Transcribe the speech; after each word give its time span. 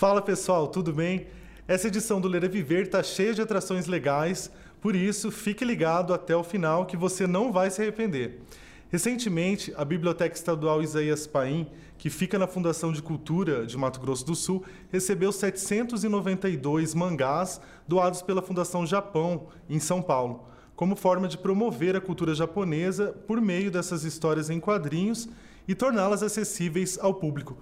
Fala 0.00 0.22
pessoal, 0.22 0.66
tudo 0.66 0.94
bem? 0.94 1.26
Essa 1.68 1.88
edição 1.88 2.22
do 2.22 2.26
Ler 2.26 2.44
é 2.44 2.48
Viver 2.48 2.84
está 2.84 3.02
cheia 3.02 3.34
de 3.34 3.42
atrações 3.42 3.86
legais, 3.86 4.50
por 4.80 4.96
isso 4.96 5.30
fique 5.30 5.62
ligado 5.62 6.14
até 6.14 6.34
o 6.34 6.42
final 6.42 6.86
que 6.86 6.96
você 6.96 7.26
não 7.26 7.52
vai 7.52 7.70
se 7.70 7.82
arrepender. 7.82 8.40
Recentemente, 8.88 9.74
a 9.76 9.84
Biblioteca 9.84 10.34
Estadual 10.34 10.82
Isaías 10.82 11.26
Paim, 11.26 11.66
que 11.98 12.08
fica 12.08 12.38
na 12.38 12.46
Fundação 12.46 12.94
de 12.94 13.02
Cultura 13.02 13.66
de 13.66 13.76
Mato 13.76 14.00
Grosso 14.00 14.24
do 14.24 14.34
Sul, 14.34 14.64
recebeu 14.90 15.30
792 15.32 16.94
mangás 16.94 17.60
doados 17.86 18.22
pela 18.22 18.40
Fundação 18.40 18.86
Japão, 18.86 19.48
em 19.68 19.78
São 19.78 20.00
Paulo, 20.00 20.46
como 20.74 20.96
forma 20.96 21.28
de 21.28 21.36
promover 21.36 21.94
a 21.94 22.00
cultura 22.00 22.34
japonesa 22.34 23.14
por 23.26 23.38
meio 23.38 23.70
dessas 23.70 24.04
histórias 24.04 24.48
em 24.48 24.60
quadrinhos 24.60 25.28
e 25.68 25.74
torná-las 25.74 26.22
acessíveis 26.22 26.98
ao 26.98 27.12
público. 27.12 27.58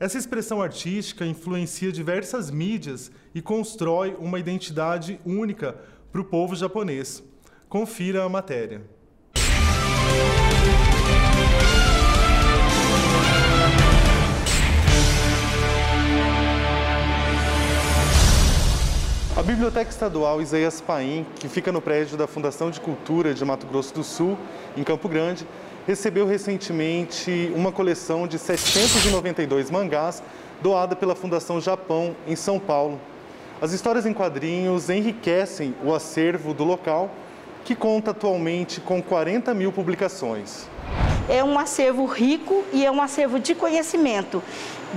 Essa 0.00 0.16
expressão 0.16 0.62
artística 0.62 1.26
influencia 1.26 1.92
diversas 1.92 2.50
mídias 2.50 3.12
e 3.34 3.42
constrói 3.42 4.16
uma 4.18 4.38
identidade 4.38 5.20
única 5.26 5.76
para 6.10 6.22
o 6.22 6.24
povo 6.24 6.56
japonês. 6.56 7.22
Confira 7.68 8.24
a 8.24 8.28
matéria. 8.30 8.80
A 19.36 19.42
Biblioteca 19.42 19.90
Estadual 19.90 20.40
Isaías 20.40 20.80
Paim, 20.80 21.26
que 21.38 21.48
fica 21.48 21.70
no 21.70 21.82
prédio 21.82 22.16
da 22.16 22.26
Fundação 22.26 22.70
de 22.70 22.80
Cultura 22.80 23.34
de 23.34 23.44
Mato 23.44 23.66
Grosso 23.66 23.92
do 23.92 24.02
Sul, 24.02 24.38
em 24.76 24.82
Campo 24.82 25.10
Grande, 25.10 25.46
recebeu 25.86 26.26
recentemente 26.26 27.52
uma 27.54 27.72
coleção 27.72 28.26
de 28.26 28.38
792 28.38 29.70
mangás 29.70 30.22
doada 30.62 30.94
pela 30.94 31.14
Fundação 31.14 31.60
Japão 31.60 32.14
em 32.26 32.36
São 32.36 32.58
Paulo. 32.58 33.00
As 33.60 33.72
histórias 33.72 34.06
em 34.06 34.12
quadrinhos 34.12 34.88
enriquecem 34.88 35.74
o 35.82 35.94
acervo 35.94 36.54
do 36.54 36.64
local, 36.64 37.10
que 37.64 37.74
conta 37.74 38.12
atualmente 38.12 38.80
com 38.80 39.02
40 39.02 39.52
mil 39.54 39.72
publicações 39.72 40.68
é 41.30 41.44
um 41.44 41.58
acervo 41.58 42.04
rico 42.06 42.64
e 42.72 42.84
é 42.84 42.90
um 42.90 43.00
acervo 43.00 43.38
de 43.38 43.54
conhecimento, 43.54 44.42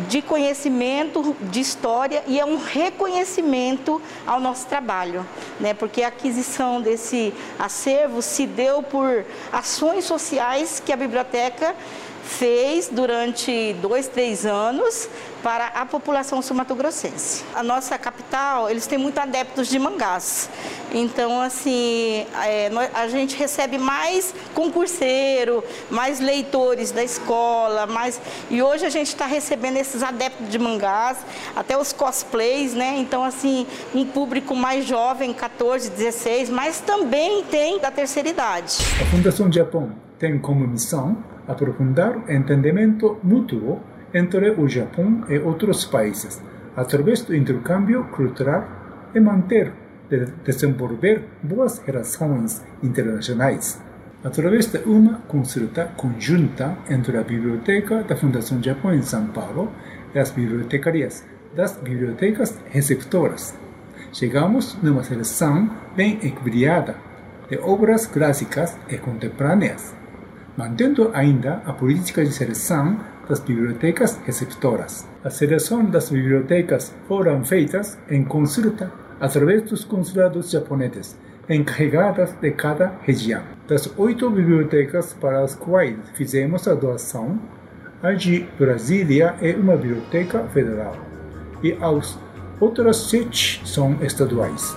de 0.09 0.19
conhecimento, 0.19 1.35
de 1.39 1.59
história 1.59 2.23
e 2.25 2.39
é 2.39 2.43
um 2.45 2.57
reconhecimento 2.57 4.01
ao 4.25 4.39
nosso 4.39 4.65
trabalho, 4.65 5.25
né? 5.59 5.75
Porque 5.75 6.01
a 6.01 6.07
aquisição 6.07 6.81
desse 6.81 7.31
acervo 7.59 8.21
se 8.23 8.47
deu 8.47 8.81
por 8.81 9.23
ações 9.51 10.05
sociais 10.05 10.81
que 10.83 10.91
a 10.91 10.97
biblioteca 10.97 11.75
fez 12.23 12.89
durante 12.91 13.73
dois, 13.73 14.07
três 14.07 14.45
anos 14.45 15.07
para 15.43 15.67
a 15.67 15.85
população 15.85 16.41
sumatogrossense. 16.41 17.43
A 17.53 17.61
nossa 17.61 17.97
capital, 17.97 18.69
eles 18.69 18.87
têm 18.87 18.97
muito 18.97 19.19
adeptos 19.19 19.67
de 19.67 19.77
mangás. 19.77 20.49
Então, 20.93 21.41
assim, 21.41 22.25
é, 22.45 22.71
a 22.93 23.07
gente 23.07 23.35
recebe 23.35 23.77
mais 23.77 24.33
concurseiro, 24.53 25.63
mais 25.91 26.19
leitores 26.19 26.91
da 26.91 27.03
escola, 27.03 27.85
mais... 27.85 28.21
e 28.49 28.61
hoje 28.61 28.85
a 28.85 28.89
gente 28.89 29.07
está 29.07 29.25
recebendo 29.25 29.77
esses 29.77 30.01
adeptos 30.01 30.47
de 30.49 30.57
mangás, 30.57 31.17
até 31.55 31.77
os 31.77 31.91
cosplays, 31.91 32.73
né? 32.73 32.95
Então, 32.97 33.23
assim, 33.23 33.67
um 33.93 34.05
público 34.05 34.55
mais 34.55 34.85
jovem, 34.85 35.33
14, 35.33 35.89
16, 35.89 36.49
mas 36.49 36.79
também 36.79 37.43
tem 37.43 37.79
da 37.79 37.91
terceira 37.91 38.29
idade. 38.29 38.77
A 39.01 39.05
Fundação 39.05 39.51
Japão 39.51 39.91
tem 40.17 40.39
como 40.39 40.65
missão 40.65 41.17
aprofundar 41.45 42.15
o 42.17 42.31
entendimento 42.31 43.17
mútuo 43.21 43.81
entre 44.13 44.51
o 44.51 44.67
Japão 44.67 45.23
e 45.29 45.37
outros 45.39 45.85
países, 45.85 46.41
através 46.75 47.21
do 47.21 47.35
intercâmbio 47.35 48.03
cultural 48.05 48.67
e 49.13 49.19
manter 49.19 49.71
de 50.09 50.25
desenvolver 50.43 51.23
boas 51.41 51.79
relações 51.79 52.63
internacionais. 52.81 53.81
Através 54.23 54.67
de 54.67 54.79
uma 54.85 55.19
consulta 55.27 55.91
conjunta 55.97 56.77
entre 56.89 57.17
a 57.17 57.23
Biblioteca 57.23 58.03
da 58.03 58.15
Fundação 58.15 58.61
Japão 58.61 58.93
em 58.93 59.01
São 59.01 59.27
Paulo 59.27 59.71
e 60.13 60.19
as 60.19 60.31
bibliotecárias 60.31 61.25
das 61.55 61.77
bibliotecas 61.77 62.57
receptoras, 62.69 63.53
chegamos 64.11 64.77
numa 64.81 65.03
seleção 65.03 65.69
bem 65.95 66.19
equilibrada 66.23 66.95
de 67.49 67.57
obras 67.57 68.07
clássicas 68.07 68.77
e 68.89 68.97
contemporâneas 68.97 69.93
mantendo 70.57 71.09
ainda 71.13 71.61
a 71.65 71.73
política 71.73 72.23
de 72.23 72.31
seleção 72.31 72.99
das 73.27 73.39
bibliotecas 73.39 74.19
receptoras. 74.25 75.07
A 75.23 75.29
seleção 75.29 75.85
das 75.85 76.09
bibliotecas 76.09 76.93
foram 77.07 77.43
feitas 77.43 77.97
em 78.09 78.23
consulta 78.23 78.91
através 79.19 79.63
dos 79.63 79.83
consulados 79.83 80.51
japoneses 80.51 81.17
encarregadas 81.49 82.31
de 82.41 82.51
cada 82.51 82.93
região. 83.01 83.41
Das 83.67 83.91
oito 83.97 84.29
bibliotecas 84.29 85.13
para 85.13 85.41
as 85.41 85.55
quais 85.55 85.97
fizemos 86.13 86.67
a 86.67 86.73
doação, 86.73 87.39
a 88.01 88.11
de 88.13 88.45
Brasília 88.57 89.35
é 89.41 89.53
uma 89.53 89.75
biblioteca 89.75 90.43
federal 90.53 90.97
e 91.61 91.73
as 91.81 92.17
outras 92.59 92.97
sete 92.97 93.61
são 93.65 93.97
estaduais. 94.01 94.75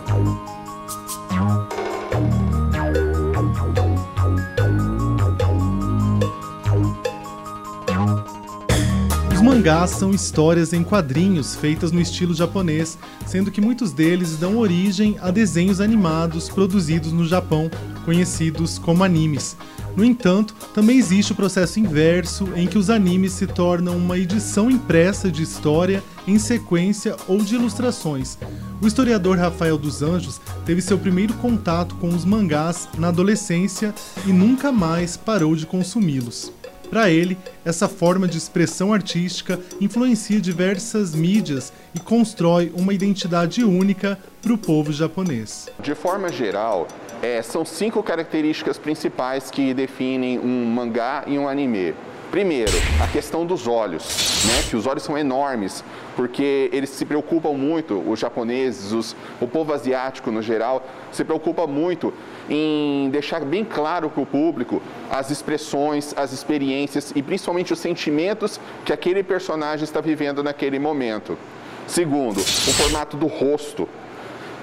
Mangás 9.67 9.91
são 9.91 10.13
histórias 10.13 10.73
em 10.73 10.85
quadrinhos 10.85 11.57
feitas 11.57 11.91
no 11.91 12.01
estilo 12.01 12.33
japonês, 12.33 12.97
sendo 13.27 13.51
que 13.51 13.61
muitos 13.61 13.91
deles 13.91 14.37
dão 14.37 14.59
origem 14.59 15.17
a 15.21 15.33
desenhos 15.33 15.81
animados 15.81 16.49
produzidos 16.49 17.11
no 17.11 17.27
Japão, 17.27 17.69
conhecidos 18.05 18.79
como 18.79 19.03
animes. 19.03 19.57
No 19.97 20.05
entanto, 20.05 20.55
também 20.73 20.99
existe 20.99 21.33
o 21.33 21.35
processo 21.35 21.81
inverso 21.81 22.49
em 22.55 22.69
que 22.69 22.79
os 22.79 22.91
animes 22.91 23.33
se 23.33 23.45
tornam 23.45 23.97
uma 23.97 24.17
edição 24.17 24.71
impressa 24.71 25.33
de 25.33 25.43
história 25.43 26.01
em 26.29 26.39
sequência 26.39 27.17
ou 27.27 27.39
de 27.39 27.57
ilustrações. 27.57 28.39
O 28.81 28.87
historiador 28.87 29.37
Rafael 29.37 29.77
dos 29.77 30.01
Anjos 30.01 30.41
teve 30.65 30.81
seu 30.81 30.97
primeiro 30.97 31.35
contato 31.35 31.97
com 31.97 32.11
os 32.11 32.25
mangás 32.25 32.89
na 32.97 33.09
adolescência 33.09 33.93
e 34.25 34.33
nunca 34.33 34.71
mais 34.71 35.17
parou 35.17 35.57
de 35.57 35.67
consumi-los. 35.67 36.53
Para 36.91 37.11
ele, 37.11 37.37
essa 37.65 37.89
forma 37.89 38.29
de 38.29 38.39
expressão 38.39 38.93
artística 38.93 39.59
influencia 39.81 40.41
diversas 40.41 41.15
mídias 41.15 41.73
e 41.95 42.01
constrói 42.01 42.73
uma 42.75 42.95
identidade 42.95 43.65
única 43.65 44.19
para 44.41 44.53
o 44.53 44.59
povo 44.59 44.93
japonês. 44.93 45.69
De 45.81 45.95
forma 45.95 46.31
geral, 46.31 46.87
é, 47.23 47.43
são 47.43 47.65
cinco 47.65 48.03
características 48.03 48.79
principais 48.79 49.51
que 49.51 49.75
definem 49.75 50.39
um 50.39 50.67
mangá 50.67 51.25
e 51.27 51.39
um 51.39 51.49
anime. 51.49 51.95
Primeiro, 52.31 52.73
a 53.03 53.07
questão 53.07 53.47
dos 53.47 53.67
olhos, 53.67 54.45
né? 54.47 54.63
que 54.69 54.77
os 54.77 54.87
olhos 54.87 55.05
são 55.05 55.17
enormes, 55.17 55.85
porque 56.17 56.69
eles 56.73 56.91
se 56.91 57.05
preocupam 57.05 57.53
muito, 57.53 58.03
os 58.07 58.19
japoneses, 58.19 58.93
os, 58.93 59.17
o 59.41 59.47
povo 59.47 59.73
asiático 59.73 60.31
no 60.31 60.43
geral, 60.43 60.85
se 61.13 61.25
preocupa 61.25 61.67
muito 61.67 62.13
em 62.51 63.09
deixar 63.11 63.45
bem 63.45 63.65
claro 63.65 64.11
para 64.11 64.23
o 64.23 64.27
público 64.27 64.83
as 65.11 65.31
expressões, 65.31 66.13
as 66.17 66.33
experiências 66.33 67.13
e 67.15 67.23
principalmente 67.23 67.73
os 67.73 67.79
sentimentos 67.79 68.61
que 68.85 68.93
aquele 68.93 69.23
personagem 69.23 69.85
está 69.85 70.01
vivendo 70.01 70.43
naquele 70.43 70.79
momento. 70.79 71.39
Segundo, 71.87 72.41
o 72.41 72.73
formato 72.73 73.17
do 73.17 73.27
rosto, 73.27 73.89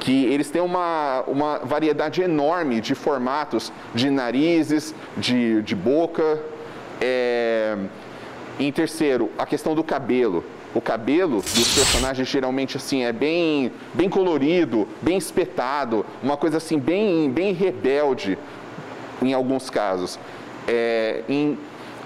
que 0.04 0.26
eles 0.26 0.52
têm 0.52 0.62
uma, 0.62 1.24
uma 1.26 1.60
variedade 1.60 2.22
enorme 2.22 2.82
de 2.82 2.94
formatos 2.94 3.72
de 3.96 4.10
narizes, 4.10 4.94
de, 5.16 5.62
de 5.62 5.76
boca. 5.76 6.44
É... 7.04 7.78
Em 8.60 8.72
terceiro, 8.72 9.32
a 9.38 9.46
questão 9.46 9.74
do 9.76 9.84
cabelo 9.84 10.44
o 10.74 10.82
cabelo 10.82 11.42
dos 11.42 11.76
personagens 11.76 12.28
geralmente 12.28 12.78
assim 12.78 13.04
é 13.04 13.14
bem, 13.14 13.72
bem 13.94 14.10
colorido, 14.10 14.88
bem 15.02 15.18
espetado, 15.18 16.04
uma 16.22 16.36
coisa 16.36 16.58
assim 16.58 16.80
bem, 16.80 17.30
bem 17.30 17.54
rebelde 17.54 18.38
em 19.22 19.34
alguns 19.34 19.70
casos. 19.70 20.20
É, 20.68 21.24
em 21.30 21.58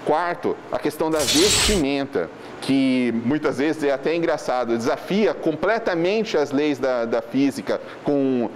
quarto, 0.04 0.56
a 0.70 0.78
questão 0.78 1.10
da 1.10 1.18
vestimenta, 1.18 2.28
que 2.60 3.14
muitas 3.24 3.58
vezes 3.58 3.82
é 3.84 3.92
até 3.92 4.14
engraçado, 4.14 4.76
desafia 4.76 5.32
completamente 5.32 6.36
as 6.36 6.50
leis 6.50 6.78
da, 6.78 7.06
da 7.06 7.22
física, 7.22 7.80
com 8.04 8.50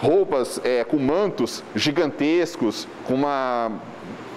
roupas, 0.00 0.58
é, 0.64 0.84
com 0.84 0.96
mantos 0.96 1.62
gigantescos, 1.74 2.88
com 3.06 3.14
uma 3.14 3.72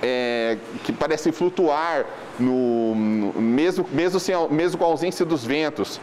é, 0.04 0.58
que 0.84 0.92
parecem 0.92 1.32
flutuar 1.32 2.06
no, 2.38 2.94
no, 2.94 3.42
mesmo, 3.42 3.88
mesmo, 3.92 4.20
sem, 4.20 4.36
mesmo 4.50 4.78
com 4.78 4.84
a 4.84 4.88
ausência 4.88 5.26
dos 5.26 5.46
ventos. 5.46 6.00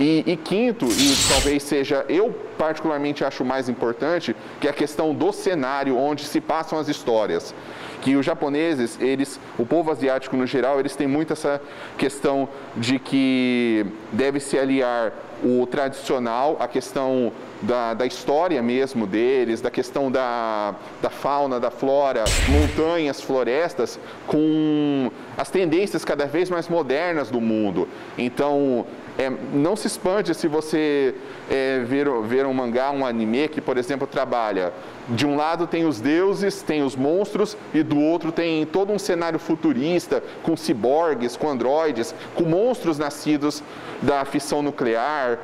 E, 0.00 0.24
e, 0.26 0.34
quinto, 0.34 0.86
e 0.86 1.14
talvez 1.28 1.62
seja, 1.62 2.06
eu 2.08 2.32
particularmente 2.56 3.22
acho 3.22 3.44
mais 3.44 3.68
importante, 3.68 4.34
que 4.58 4.66
é 4.66 4.70
a 4.70 4.72
questão 4.72 5.14
do 5.14 5.30
cenário 5.30 5.94
onde 5.98 6.24
se 6.24 6.40
passam 6.40 6.78
as 6.78 6.88
histórias. 6.88 7.54
que 8.00 8.16
os 8.16 8.24
japoneses, 8.24 8.98
eles, 8.98 9.38
o 9.58 9.66
povo 9.66 9.90
asiático 9.90 10.34
no 10.34 10.46
geral, 10.46 10.80
eles 10.80 10.96
têm 10.96 11.06
muito 11.06 11.34
essa 11.34 11.60
questão 11.98 12.48
de 12.74 12.98
que 12.98 13.84
deve 14.10 14.40
se 14.40 14.58
aliar 14.58 15.12
o 15.44 15.66
tradicional, 15.66 16.56
a 16.58 16.66
questão 16.66 17.30
da, 17.62 17.94
da 17.94 18.06
história 18.06 18.62
mesmo 18.62 19.06
deles, 19.06 19.60
da 19.60 19.70
questão 19.70 20.10
da, 20.10 20.74
da 21.02 21.10
fauna, 21.10 21.60
da 21.60 21.70
flora, 21.70 22.24
montanhas, 22.48 23.20
florestas, 23.20 23.98
com 24.26 25.10
as 25.36 25.50
tendências 25.50 26.04
cada 26.04 26.26
vez 26.26 26.48
mais 26.48 26.68
modernas 26.68 27.30
do 27.30 27.40
mundo. 27.40 27.88
Então, 28.16 28.86
é, 29.18 29.30
não 29.52 29.76
se 29.76 29.86
espante 29.86 30.34
se 30.34 30.48
você 30.48 31.14
é, 31.50 31.80
ver, 31.80 32.08
ver 32.22 32.46
um 32.46 32.54
mangá, 32.54 32.90
um 32.90 33.04
anime 33.04 33.48
que, 33.48 33.60
por 33.60 33.76
exemplo, 33.76 34.06
trabalha. 34.06 34.72
De 35.08 35.26
um 35.26 35.36
lado 35.36 35.66
tem 35.66 35.84
os 35.84 36.00
deuses, 36.00 36.62
tem 36.62 36.82
os 36.82 36.96
monstros, 36.96 37.56
e 37.74 37.82
do 37.82 38.00
outro 38.00 38.32
tem 38.32 38.64
todo 38.64 38.92
um 38.92 38.98
cenário 38.98 39.38
futurista, 39.38 40.22
com 40.42 40.56
ciborgues, 40.56 41.36
com 41.36 41.50
androides, 41.50 42.14
com 42.34 42.44
monstros 42.44 42.98
nascidos 42.98 43.62
da 44.00 44.24
fissão 44.24 44.62
nuclear. 44.62 45.38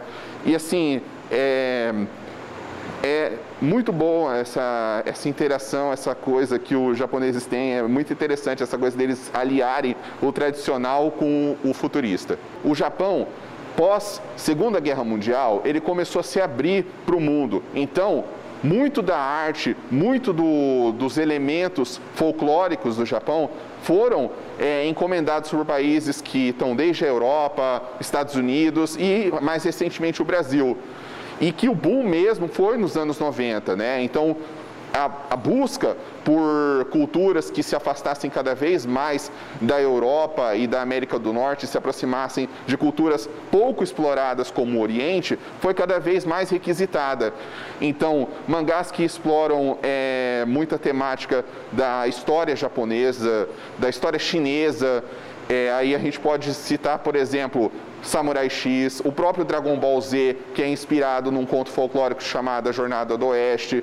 E 0.46 0.54
assim, 0.54 1.02
é, 1.30 1.92
é 3.02 3.32
muito 3.60 3.92
bom 3.92 4.32
essa, 4.32 5.02
essa 5.06 5.28
interação, 5.28 5.92
essa 5.92 6.14
coisa 6.14 6.58
que 6.58 6.74
os 6.74 6.98
japoneses 6.98 7.46
têm. 7.46 7.74
É 7.74 7.82
muito 7.82 8.12
interessante 8.12 8.62
essa 8.62 8.76
coisa 8.76 8.96
deles 8.96 9.30
aliarem 9.32 9.96
o 10.20 10.32
tradicional 10.32 11.10
com 11.10 11.56
o 11.64 11.72
futurista. 11.72 12.38
O 12.64 12.74
Japão, 12.74 13.28
pós 13.76 14.20
Segunda 14.36 14.80
Guerra 14.80 15.04
Mundial, 15.04 15.62
ele 15.64 15.80
começou 15.80 16.20
a 16.20 16.22
se 16.22 16.40
abrir 16.40 16.86
para 17.04 17.16
o 17.16 17.20
mundo. 17.20 17.62
Então, 17.74 18.24
muito 18.62 19.02
da 19.02 19.18
arte, 19.18 19.76
muito 19.90 20.32
do, 20.32 20.92
dos 20.92 21.18
elementos 21.18 22.00
folclóricos 22.14 22.96
do 22.96 23.04
Japão 23.04 23.50
foram 23.82 24.30
é, 24.58 24.86
encomendados 24.88 25.50
por 25.50 25.64
países 25.64 26.20
que 26.20 26.48
estão 26.48 26.74
desde 26.74 27.04
a 27.04 27.08
Europa, 27.08 27.82
Estados 28.00 28.34
Unidos 28.34 28.96
e 28.98 29.32
mais 29.40 29.62
recentemente 29.62 30.20
o 30.22 30.24
Brasil. 30.24 30.76
E 31.40 31.52
que 31.52 31.68
o 31.68 31.74
boom 31.74 32.02
mesmo 32.02 32.48
foi 32.48 32.76
nos 32.76 32.96
anos 32.96 33.18
90, 33.18 33.76
né? 33.76 34.02
Então, 34.02 34.36
a, 34.96 35.10
a, 35.30 35.36
busca 35.36 35.94
por 36.24 36.86
culturas 36.90 37.50
que 37.50 37.62
se 37.62 37.76
afastassem 37.76 38.30
cada 38.30 38.54
vez 38.54 38.86
mais 38.86 39.30
da 39.60 39.80
Europa 39.80 40.54
e 40.54 40.66
da 40.66 40.80
América 40.80 41.18
do 41.18 41.32
Norte, 41.32 41.66
se 41.66 41.76
aproximassem 41.76 42.48
de 42.66 42.76
culturas 42.78 43.28
pouco 43.50 43.84
exploradas 43.84 44.50
como 44.50 44.78
o 44.78 44.82
Oriente, 44.82 45.38
foi 45.60 45.74
cada 45.74 46.00
vez 46.00 46.24
mais 46.24 46.48
requisitada. 46.48 47.34
Então, 47.80 48.28
mangás 48.48 48.90
que 48.90 49.04
exploram 49.04 49.78
é, 49.82 50.44
muita 50.46 50.78
temática 50.78 51.44
da 51.70 52.08
história 52.08 52.56
japonesa, 52.56 53.48
da 53.78 53.90
história 53.90 54.18
chinesa, 54.18 55.04
é, 55.48 55.70
aí 55.72 55.94
a 55.94 55.98
gente 55.98 56.18
pode 56.18 56.52
citar, 56.54 56.98
por 56.98 57.14
exemplo, 57.14 57.70
Samurai 58.06 58.48
X, 58.48 59.02
o 59.04 59.10
próprio 59.10 59.44
Dragon 59.44 59.76
Ball 59.76 60.00
Z, 60.00 60.36
que 60.54 60.62
é 60.62 60.68
inspirado 60.68 61.30
num 61.30 61.44
conto 61.44 61.70
folclórico 61.70 62.22
chamado 62.22 62.68
A 62.68 62.72
Jornada 62.72 63.16
do 63.16 63.26
Oeste, 63.26 63.82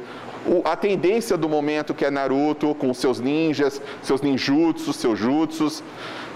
a 0.63 0.75
tendência 0.75 1.37
do 1.37 1.47
momento 1.47 1.93
que 1.93 2.05
é 2.05 2.11
Naruto, 2.11 2.75
com 2.75 2.93
seus 2.93 3.19
ninjas, 3.19 3.81
seus 4.01 4.21
ninjutsus, 4.21 4.95
seus 4.95 5.17
jutsus. 5.19 5.83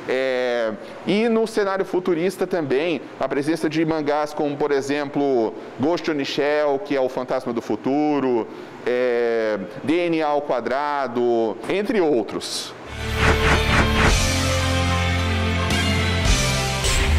É, 0.10 0.72
e 1.06 1.28
no 1.28 1.46
cenário 1.46 1.84
futurista 1.84 2.48
também, 2.48 3.02
a 3.20 3.28
presença 3.28 3.70
de 3.70 3.84
mangás 3.84 4.34
como, 4.34 4.56
por 4.56 4.72
exemplo, 4.72 5.54
Ghost 5.78 6.10
in 6.10 6.24
Shell, 6.24 6.80
que 6.86 6.96
é 6.96 7.02
o 7.02 7.10
Fantasma 7.10 7.52
do 7.52 7.62
Futuro, 7.62 8.48
é, 8.86 9.60
DNA 9.84 10.26
ao 10.26 10.42
quadrado, 10.42 11.58
entre 11.70 12.00
outros. 12.00 12.74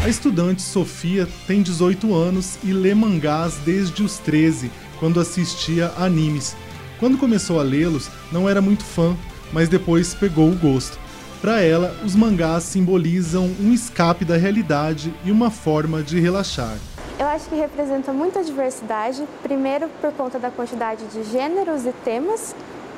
A 0.01 0.07
estudante 0.07 0.61
Sofia 0.61 1.27
tem 1.45 1.61
18 1.61 2.15
anos 2.15 2.57
e 2.63 2.71
lê 2.71 2.95
mangás 2.95 3.55
desde 3.65 4.01
os 4.01 4.17
13, 4.17 4.71
quando 4.97 5.19
assistia 5.19 5.91
animes. 5.97 6.55
Quando 7.01 7.17
começou 7.17 7.59
a 7.59 7.63
lê-los, 7.63 8.09
não 8.31 8.47
era 8.47 8.61
muito 8.61 8.85
fã, 8.85 9.13
mas 9.51 9.67
depois 9.67 10.13
pegou 10.13 10.49
o 10.49 10.55
gosto. 10.55 10.97
Para 11.41 11.61
ela, 11.61 11.93
os 12.03 12.15
mangás 12.15 12.63
simbolizam 12.63 13.53
um 13.59 13.73
escape 13.73 14.23
da 14.23 14.37
realidade 14.37 15.13
e 15.25 15.31
uma 15.31 15.51
forma 15.51 16.01
de 16.01 16.17
relaxar. 16.17 16.77
Eu 17.19 17.27
acho 17.27 17.49
que 17.49 17.55
representa 17.55 18.13
muita 18.13 18.41
diversidade, 18.41 19.21
primeiro 19.43 19.89
por 19.99 20.13
conta 20.13 20.39
da 20.39 20.49
quantidade 20.49 21.03
de 21.07 21.25
gêneros 21.25 21.85
e 21.85 21.91
temas 22.05 22.55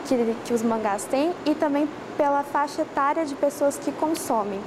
que, 0.07 0.35
que 0.45 0.53
os 0.53 0.61
mangás 0.61 1.05
têm 1.05 1.31
e 1.47 1.55
também 1.55 1.89
pela 2.15 2.43
faixa 2.43 2.83
etária 2.83 3.25
de 3.25 3.33
pessoas 3.33 3.75
que 3.75 3.91
consomem. 3.91 4.59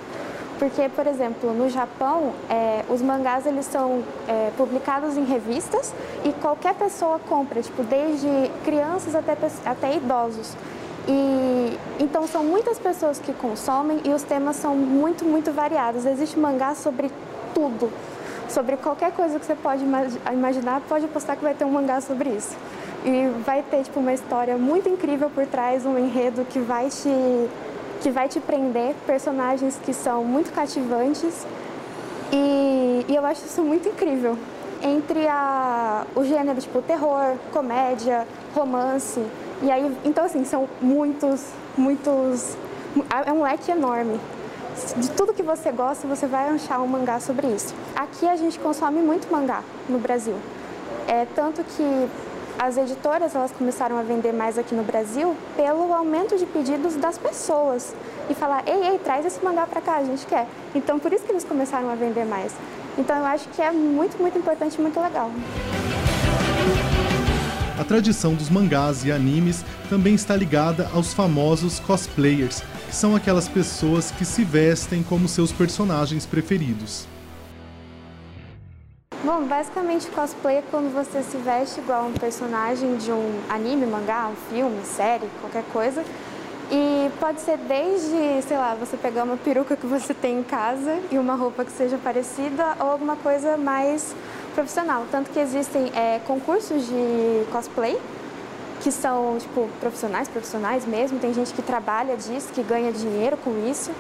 Porque, 0.58 0.88
por 0.88 1.06
exemplo, 1.06 1.52
no 1.52 1.68
Japão, 1.68 2.32
é, 2.48 2.84
os 2.88 3.02
mangás 3.02 3.44
eles 3.44 3.66
são 3.66 4.02
é, 4.28 4.50
publicados 4.56 5.16
em 5.16 5.24
revistas 5.24 5.92
e 6.24 6.32
qualquer 6.32 6.74
pessoa 6.74 7.18
compra, 7.28 7.60
tipo, 7.60 7.82
desde 7.82 8.28
crianças 8.64 9.14
até, 9.14 9.36
até 9.64 9.96
idosos. 9.96 10.54
E 11.06 11.78
então 12.00 12.26
são 12.26 12.42
muitas 12.44 12.78
pessoas 12.78 13.18
que 13.18 13.32
consomem 13.32 14.00
e 14.04 14.10
os 14.10 14.22
temas 14.22 14.56
são 14.56 14.74
muito, 14.74 15.24
muito 15.24 15.52
variados. 15.52 16.06
Existe 16.06 16.38
mangá 16.38 16.74
sobre 16.74 17.10
tudo, 17.52 17.90
sobre 18.48 18.76
qualquer 18.76 19.12
coisa 19.12 19.38
que 19.38 19.44
você 19.44 19.54
pode 19.54 19.84
imaginar, 20.32 20.80
pode 20.88 21.04
apostar 21.04 21.36
que 21.36 21.42
vai 21.42 21.54
ter 21.54 21.64
um 21.64 21.70
mangá 21.70 22.00
sobre 22.00 22.30
isso. 22.30 22.56
E 23.04 23.28
vai 23.44 23.62
ter 23.62 23.82
tipo 23.82 24.00
uma 24.00 24.14
história 24.14 24.56
muito 24.56 24.88
incrível 24.88 25.28
por 25.28 25.46
trás, 25.46 25.84
um 25.84 25.98
enredo 25.98 26.44
que 26.46 26.58
vai 26.58 26.88
te 26.88 27.10
que 28.04 28.10
vai 28.10 28.28
te 28.28 28.38
prender, 28.38 28.94
personagens 29.06 29.80
que 29.82 29.94
são 29.94 30.22
muito 30.22 30.52
cativantes 30.52 31.46
e, 32.30 33.06
e 33.08 33.16
eu 33.16 33.24
acho 33.24 33.46
isso 33.46 33.62
muito 33.62 33.88
incrível. 33.88 34.36
Entre 34.82 35.26
a, 35.26 36.04
o 36.14 36.22
gênero 36.22 36.60
tipo 36.60 36.82
terror, 36.82 37.34
comédia, 37.50 38.28
romance, 38.54 39.24
e 39.62 39.70
aí, 39.70 39.90
então 40.04 40.22
assim, 40.22 40.44
são 40.44 40.68
muitos, 40.82 41.46
muitos, 41.78 42.58
é 43.24 43.32
um 43.32 43.42
leque 43.42 43.70
enorme. 43.70 44.20
De 44.98 45.08
tudo 45.12 45.32
que 45.32 45.42
você 45.42 45.72
gosta, 45.72 46.06
você 46.06 46.26
vai 46.26 46.50
achar 46.50 46.80
um 46.80 46.86
mangá 46.86 47.18
sobre 47.20 47.46
isso. 47.46 47.74
Aqui 47.96 48.28
a 48.28 48.36
gente 48.36 48.58
consome 48.58 49.00
muito 49.00 49.32
mangá 49.32 49.62
no 49.88 49.98
Brasil. 49.98 50.36
É 51.08 51.26
tanto 51.34 51.64
que 51.64 52.08
as 52.58 52.76
editoras 52.76 53.34
elas 53.34 53.52
começaram 53.52 53.98
a 53.98 54.02
vender 54.02 54.32
mais 54.32 54.56
aqui 54.56 54.74
no 54.74 54.84
Brasil 54.84 55.36
pelo 55.56 55.92
aumento 55.92 56.38
de 56.38 56.46
pedidos 56.46 56.94
das 56.96 57.18
pessoas 57.18 57.94
e 58.28 58.34
falar, 58.34 58.62
ei, 58.66 58.90
ei, 58.90 58.98
traz 58.98 59.26
esse 59.26 59.44
mangá 59.44 59.66
para 59.66 59.80
cá, 59.80 59.96
a 59.96 60.04
gente 60.04 60.24
quer. 60.26 60.46
Então, 60.74 60.98
por 60.98 61.12
isso 61.12 61.24
que 61.24 61.32
eles 61.32 61.44
começaram 61.44 61.90
a 61.90 61.94
vender 61.94 62.24
mais. 62.24 62.52
Então, 62.96 63.16
eu 63.18 63.24
acho 63.26 63.48
que 63.48 63.60
é 63.60 63.70
muito, 63.70 64.16
muito 64.18 64.38
importante 64.38 64.76
e 64.76 64.80
muito 64.80 64.98
legal. 65.00 65.30
A 67.78 67.82
tradição 67.82 68.34
dos 68.34 68.48
mangás 68.48 69.04
e 69.04 69.10
animes 69.10 69.64
também 69.90 70.14
está 70.14 70.36
ligada 70.36 70.88
aos 70.94 71.12
famosos 71.12 71.80
cosplayers, 71.80 72.62
que 72.88 72.94
são 72.94 73.16
aquelas 73.16 73.48
pessoas 73.48 74.12
que 74.12 74.24
se 74.24 74.44
vestem 74.44 75.02
como 75.02 75.28
seus 75.28 75.50
personagens 75.50 76.24
preferidos. 76.24 77.06
Bom, 79.24 79.44
basicamente 79.44 80.06
cosplay 80.10 80.58
é 80.58 80.62
quando 80.70 80.92
você 80.92 81.22
se 81.22 81.38
veste 81.38 81.80
igual 81.80 82.04
um 82.04 82.12
personagem 82.12 82.98
de 82.98 83.10
um 83.10 83.40
anime, 83.48 83.86
mangá, 83.86 84.28
um 84.28 84.36
filme, 84.50 84.84
série, 84.84 85.26
qualquer 85.40 85.64
coisa. 85.72 86.04
E 86.70 87.10
pode 87.18 87.40
ser 87.40 87.56
desde, 87.56 88.42
sei 88.46 88.58
lá, 88.58 88.74
você 88.74 88.98
pegar 88.98 89.24
uma 89.24 89.38
peruca 89.38 89.76
que 89.76 89.86
você 89.86 90.12
tem 90.12 90.40
em 90.40 90.42
casa 90.42 91.00
e 91.10 91.16
uma 91.16 91.36
roupa 91.36 91.64
que 91.64 91.72
seja 91.72 91.96
parecida 91.96 92.76
ou 92.78 92.90
alguma 92.90 93.16
coisa 93.16 93.56
mais 93.56 94.14
profissional. 94.54 95.06
Tanto 95.10 95.30
que 95.30 95.38
existem 95.38 95.90
é, 95.96 96.20
concursos 96.26 96.86
de 96.86 97.46
cosplay 97.50 97.98
que 98.82 98.92
são, 98.92 99.38
tipo, 99.38 99.70
profissionais, 99.80 100.28
profissionais 100.28 100.84
mesmo. 100.84 101.18
Tem 101.18 101.32
gente 101.32 101.54
que 101.54 101.62
trabalha 101.62 102.14
disso, 102.14 102.52
que 102.52 102.62
ganha 102.62 102.92
dinheiro 102.92 103.38
com 103.38 103.66
isso. 103.70 103.90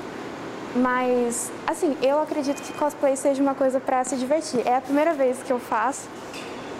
Mas, 0.74 1.52
assim, 1.66 1.96
eu 2.02 2.20
acredito 2.20 2.60
que 2.60 2.72
cosplay 2.72 3.16
seja 3.16 3.40
uma 3.40 3.54
coisa 3.54 3.78
para 3.78 4.02
se 4.02 4.16
divertir. 4.16 4.66
É 4.66 4.76
a 4.76 4.80
primeira 4.80 5.14
vez 5.14 5.38
que 5.42 5.52
eu 5.52 5.60
faço 5.60 6.08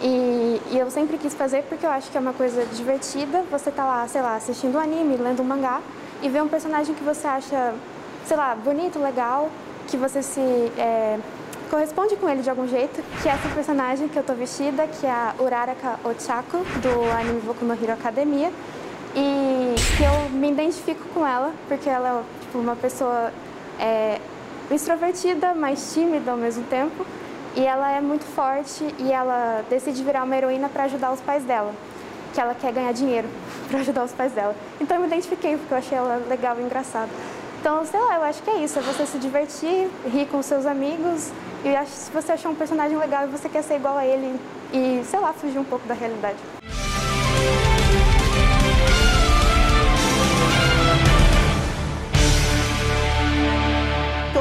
e, 0.03 0.61
e, 0.73 0.79
eu 0.79 0.91
sempre 0.91 1.17
quis 1.17 1.33
fazer 1.35 1.63
porque 1.63 1.87
eu 1.87 1.91
acho 1.91 2.11
que 2.11 2.17
é 2.19 2.21
uma 2.21 2.33
coisa 2.33 2.65
divertida. 2.67 3.45
Você 3.51 3.71
tá 3.71 3.85
lá, 3.85 4.07
sei 4.09 4.21
lá, 4.21 4.35
assistindo 4.35 4.77
um 4.77 4.81
anime, 4.81 5.17
lendo 5.17 5.41
um 5.41 5.45
mangá 5.45 5.81
e 6.23 6.29
ver 6.29 6.43
um 6.43 6.49
personagem 6.49 6.95
que 6.95 7.05
você 7.05 7.27
acha, 7.27 7.75
sei 8.27 8.37
lá, 8.37 8.55
bonito, 8.55 8.99
legal, 8.99 9.49
que 9.87 9.97
você 9.97 10.23
se 10.23 10.41
é, 10.77 11.19
corresponde 11.71 12.17
com 12.17 12.29
ele 12.29 12.43
de 12.43 12.51
algum 12.51 12.67
jeito, 12.67 13.01
que 13.23 13.29
é 13.29 13.33
essa 13.33 13.49
personagem 13.51 14.09
que 14.09 14.19
eu 14.19 14.25
tô 14.25 14.35
vestida, 14.35 14.87
que 14.89 15.07
é 15.07 15.11
a 15.11 15.35
Uraraka 15.39 16.01
Ochako, 16.05 16.59
do 16.83 17.11
anime 17.19 17.41
Boku 17.43 17.65
no 17.65 17.75
Hero 17.75 17.93
Academia. 17.93 18.53
E 19.17 19.75
que 19.97 20.03
eu 20.03 20.31
me 20.31 20.51
identifico 20.51 21.07
com 21.15 21.25
ela, 21.25 21.53
porque 21.69 21.89
ela 21.89 22.09
é 22.09 22.43
tipo, 22.43 22.59
uma 22.59 22.75
pessoa 22.75 23.33
é 23.79 24.21
extrovertida, 24.71 25.55
mas 25.55 25.93
tímida 25.93 26.31
ao 26.31 26.37
mesmo 26.37 26.65
tempo. 26.65 27.07
E 27.57 27.65
ela 27.65 27.91
é 27.91 28.01
muito 28.01 28.25
forte 28.25 28.85
e 28.99 29.13
ela 29.13 29.65
decide 29.71 30.03
virar 30.03 30.25
uma 30.25 30.37
heroína 30.37 30.69
para 30.69 30.85
ajudar 30.85 31.13
os 31.13 31.21
pais 31.21 31.45
dela. 31.45 31.73
que 32.33 32.41
ela 32.41 32.53
quer 32.53 32.73
ganhar 32.73 32.93
dinheiro 32.93 33.29
para 33.71 33.79
ajudar 33.79 34.05
os 34.05 34.13
pais 34.13 34.33
dela. 34.33 34.57
Então 34.81 34.97
eu 34.97 35.01
me 35.03 35.07
identifiquei 35.07 35.57
porque 35.57 35.73
eu 35.73 35.79
achei 35.79 35.97
ela 35.97 36.21
legal 36.29 36.57
e 36.59 36.63
engraçada. 36.63 37.11
Então, 37.61 37.85
sei 37.87 38.01
lá, 38.01 38.17
eu 38.17 38.23
acho 38.25 38.43
que 38.43 38.51
é 38.51 38.57
isso, 38.59 38.79
é 38.79 38.83
você 38.83 39.07
se 39.07 39.19
divertir, 39.19 39.89
rir 40.13 40.27
com 40.27 40.43
seus 40.43 40.67
amigos 40.67 41.31
e 41.65 41.75
acho, 41.75 41.93
se 41.93 42.11
você 42.11 42.33
achar 42.33 42.51
um 42.51 42.55
personagem 42.55 42.99
legal 42.99 43.25
e 43.25 43.27
você 43.29 43.49
quer 43.49 43.63
ser 43.63 43.77
igual 43.77 43.97
a 43.97 44.05
ele 44.05 44.39
e, 44.71 45.03
sei 45.05 45.19
lá, 45.19 45.33
fugir 45.33 45.59
um 45.59 45.65
pouco 45.65 45.87
da 45.89 45.95
realidade. 45.95 46.37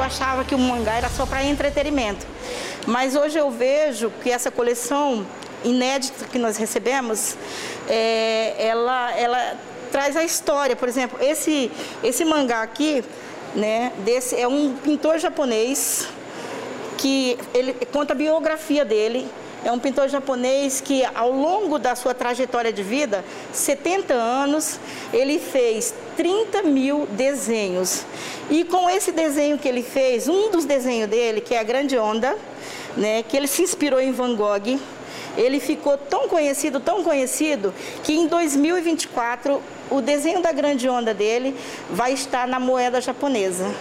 Achava 0.04 0.44
que 0.44 0.54
o 0.54 0.58
mangá 0.58 0.94
era 0.94 1.08
só 1.08 1.26
para 1.26 1.42
entretenimento, 1.42 2.26
mas 2.86 3.16
hoje 3.16 3.38
eu 3.38 3.50
vejo 3.50 4.12
que 4.22 4.30
essa 4.30 4.50
coleção 4.50 5.26
inédita 5.64 6.26
que 6.26 6.38
nós 6.38 6.56
recebemos, 6.56 7.36
é, 7.88 8.54
ela, 8.58 9.12
ela 9.16 9.56
traz 9.90 10.16
a 10.16 10.22
história. 10.22 10.76
Por 10.76 10.88
exemplo, 10.88 11.18
esse, 11.22 11.70
esse 12.02 12.24
mangá 12.24 12.62
aqui, 12.62 13.02
né, 13.54 13.92
desse, 13.98 14.36
é 14.36 14.46
um 14.46 14.74
pintor 14.74 15.18
japonês 15.18 16.06
que 16.98 17.38
ele 17.52 17.74
conta 17.92 18.12
a 18.12 18.16
biografia 18.16 18.84
dele. 18.84 19.26
É 19.64 19.72
um 19.72 19.78
pintor 19.78 20.08
japonês 20.08 20.82
que, 20.82 21.02
ao 21.14 21.30
longo 21.30 21.78
da 21.78 21.94
sua 21.94 22.12
trajetória 22.12 22.70
de 22.70 22.82
vida, 22.82 23.24
70 23.50 24.12
anos, 24.12 24.78
ele 25.10 25.38
fez 25.38 25.94
30 26.16 26.62
mil 26.62 27.06
desenhos. 27.12 28.04
E 28.50 28.64
com 28.64 28.88
esse 28.88 29.12
desenho 29.12 29.58
que 29.58 29.68
ele 29.68 29.82
fez, 29.82 30.28
um 30.28 30.50
dos 30.50 30.64
desenhos 30.64 31.08
dele, 31.08 31.40
que 31.40 31.54
é 31.54 31.58
a 31.58 31.62
Grande 31.62 31.98
Onda, 31.98 32.36
né, 32.96 33.22
que 33.22 33.36
ele 33.36 33.46
se 33.46 33.62
inspirou 33.62 34.00
em 34.00 34.12
Van 34.12 34.34
Gogh, 34.34 34.78
ele 35.36 35.58
ficou 35.58 35.98
tão 35.98 36.28
conhecido, 36.28 36.78
tão 36.78 37.02
conhecido, 37.02 37.74
que 38.02 38.12
em 38.12 38.26
2024 38.26 39.60
o 39.90 40.00
desenho 40.00 40.40
da 40.40 40.52
grande 40.52 40.88
onda 40.88 41.12
dele 41.12 41.56
vai 41.90 42.12
estar 42.12 42.46
na 42.46 42.60
moeda 42.60 43.00
japonesa. 43.00 43.74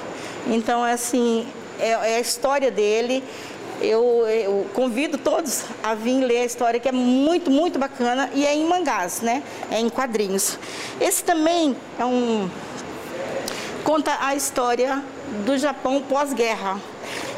Então, 0.47 0.85
é 0.85 0.93
assim, 0.93 1.47
é, 1.79 1.89
é 1.89 2.15
a 2.15 2.19
história 2.19 2.71
dele. 2.71 3.23
Eu, 3.83 4.25
eu, 4.25 4.65
convido 4.73 5.17
todos 5.17 5.65
a 5.83 5.93
vir 5.93 6.21
ler 6.23 6.37
a 6.37 6.45
história, 6.45 6.79
que 6.79 6.87
é 6.87 6.91
muito, 6.93 7.51
muito 7.51 7.77
bacana, 7.77 8.29
e 8.33 8.45
é 8.45 8.55
em 8.55 8.65
mangás, 8.65 9.19
né? 9.19 9.43
É 9.69 9.77
em 9.77 9.89
quadrinhos. 9.89 10.57
Esse 11.01 11.21
também 11.21 11.75
é 11.99 12.05
um. 12.05 12.49
conta 13.83 14.17
a 14.21 14.35
história 14.35 15.03
do 15.45 15.57
Japão 15.57 16.01
pós-guerra. 16.01 16.79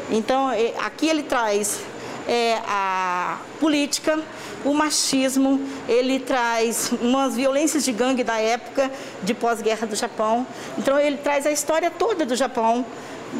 Então, 0.08 0.48
é, 0.52 0.72
aqui 0.78 1.08
ele 1.08 1.24
traz 1.24 1.80
é, 2.28 2.60
a 2.64 3.38
política, 3.58 4.22
o 4.64 4.72
machismo, 4.72 5.60
ele 5.88 6.20
traz 6.20 6.92
umas 7.00 7.34
violências 7.34 7.84
de 7.84 7.90
gangue 7.90 8.22
da 8.22 8.38
época 8.38 8.88
de 9.20 9.34
pós-guerra 9.34 9.84
do 9.84 9.96
Japão. 9.96 10.46
Então 10.78 10.96
ele 10.96 11.16
traz 11.16 11.44
a 11.44 11.50
história 11.50 11.90
toda 11.90 12.24
do 12.24 12.36
Japão 12.36 12.86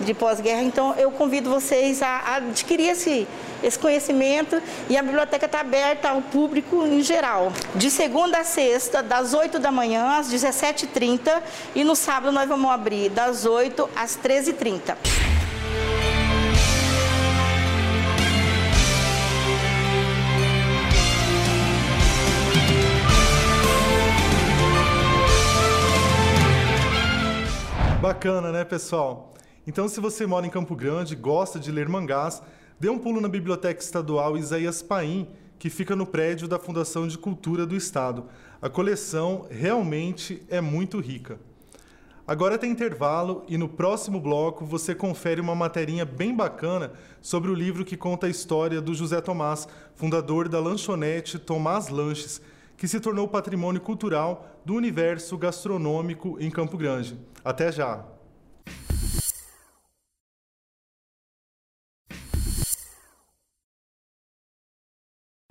de 0.05 0.15
pós-guerra. 0.15 0.63
Então 0.63 0.95
eu 0.97 1.11
convido 1.11 1.51
vocês 1.51 2.03
a, 2.03 2.37
adquirir 2.37 2.91
esse, 2.91 3.27
esse 3.63 3.79
conhecimento 3.79 4.61
e 4.89 4.97
a 4.97 5.03
biblioteca 5.03 5.47
está 5.47 5.61
aberta 5.61 6.11
ao 6.11 6.23
público 6.23 6.87
em 6.87 7.03
geral. 7.03 7.53
De 7.75 7.91
segunda 7.91 8.39
a 8.39 8.45
sexta, 8.45 9.03
das 9.03 9.35
8 9.35 9.59
da 9.59 9.71
manhã 9.71 10.19
às 10.19 10.33
17h30 10.33 11.43
e 11.75 11.85
no 11.85 11.95
sábado 11.97 12.33
nós 12.33 12.49
vamos 12.49 12.71
abrir 12.71 13.11
das 13.11 13.47
8 13.47 13.89
às 13.97 14.17
13h30. 14.17 14.97
Bacana, 28.01 28.53
né, 28.53 28.65
pessoal? 28.65 29.36
Então, 29.67 29.89
se 29.89 29.99
você 29.99 30.25
mora 30.27 30.47
em 30.47 30.51
Campo 30.51 30.77
Grande, 30.77 31.17
gosta 31.17 31.59
de 31.59 31.73
ler 31.73 31.89
mangás, 31.89 32.41
dê 32.79 32.89
um 32.89 32.99
pulo 32.99 33.21
na 33.21 33.29
Biblioteca 33.29 33.83
Estadual 33.83 34.39
Isaías 34.39 34.81
Paim, 34.81 35.29
que 35.59 35.69
fica 35.69 35.97
no 35.97 36.07
prédio 36.07 36.47
da 36.47 36.57
Fundação 36.57 37.09
de 37.09 37.19
Cultura 37.19 37.67
do 37.67 37.75
Estado. 37.75 38.27
A 38.63 38.69
coleção 38.69 39.49
realmente 39.51 40.41
é 40.49 40.61
muito 40.61 41.01
rica. 41.01 41.41
Agora 42.29 42.59
tem 42.59 42.71
intervalo 42.71 43.45
e 43.49 43.59
no 43.59 43.69
próximo 43.69 44.21
bloco 44.21 44.65
você 44.65 44.95
confere 44.95 45.41
uma 45.41 45.55
materinha 45.55 46.05
bem 46.05 46.35
bacana 46.35 46.93
sobre 47.21 47.51
o 47.51 47.55
livro 47.55 47.85
que 47.85 47.97
conta 47.97 48.27
a 48.27 48.31
história 48.31 48.81
do 48.81 48.95
José 48.95 49.21
Tomás, 49.21 49.67
fundador 49.97 50.49
da 50.49 50.61
lanchonete 50.61 51.41
Tomás 51.41 51.89
Lanches, 51.89 52.41
que 52.77 52.87
se 52.87 53.01
tornou 53.01 53.27
patrimônio 53.27 53.81
cultural 53.81 54.61
do 54.65 54.75
universo 54.75 55.37
gastronômico 55.37 56.37
em 56.39 56.51
Campo 56.51 56.77
Grande. 56.77 57.19
Até 57.45 57.73
já! 57.73 58.16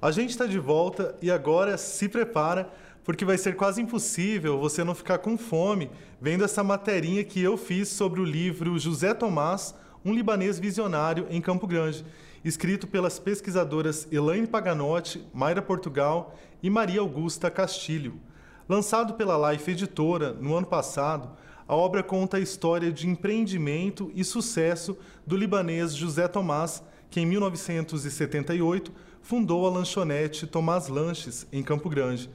A 0.06 0.12
gente 0.12 0.30
está 0.30 0.46
de 0.46 0.60
volta 0.60 1.16
e 1.20 1.32
agora 1.32 1.80
se 1.80 2.08
prepara, 2.08 2.70
porque 3.04 3.26
vai 3.26 3.40
ser 3.40 3.56
quase 3.56 3.82
impossível 3.82 4.60
você 4.60 4.84
não 4.84 4.94
ficar 4.94 5.18
com 5.18 5.36
fome 5.36 5.90
vendo 6.22 6.44
essa 6.44 6.64
materinha 6.64 7.24
que 7.24 7.42
eu 7.42 7.58
fiz 7.58 7.88
sobre 7.88 8.22
o 8.22 8.24
livro 8.24 8.78
José 8.78 9.16
Tomás, 9.16 9.74
um 10.06 10.14
libanês 10.14 10.60
visionário 10.60 11.26
em 11.32 11.42
Campo 11.42 11.66
Grande, 11.66 12.06
escrito 12.44 12.86
pelas 12.86 13.18
pesquisadoras 13.18 14.08
Elaine 14.12 14.46
Paganotti, 14.46 15.26
Mayra 15.34 15.64
Portugal 15.64 16.38
e 16.62 16.70
Maria 16.70 17.00
Augusta 17.00 17.50
Castilho. 17.50 18.22
Lançado 18.70 19.16
pela 19.16 19.52
Life 19.52 19.72
Editora 19.72 20.34
no 20.34 20.56
ano 20.56 20.68
passado, 20.68 21.32
a 21.68 21.76
obra 21.76 22.04
conta 22.04 22.38
a 22.38 22.40
história 22.40 22.92
de 22.92 23.10
empreendimento 23.10 24.12
e 24.14 24.24
sucesso 24.24 24.96
do 25.26 25.36
libanês 25.36 25.96
José 25.96 26.28
Tomás, 26.28 26.84
que 27.10 27.20
em 27.20 27.26
1978 27.26 28.94
fundou 29.26 29.66
a 29.66 29.72
lanchonete 29.72 30.46
Tomás 30.46 30.88
Lanches, 30.88 31.48
em 31.52 31.64
Campo 31.64 31.90
Grande. 31.90 32.30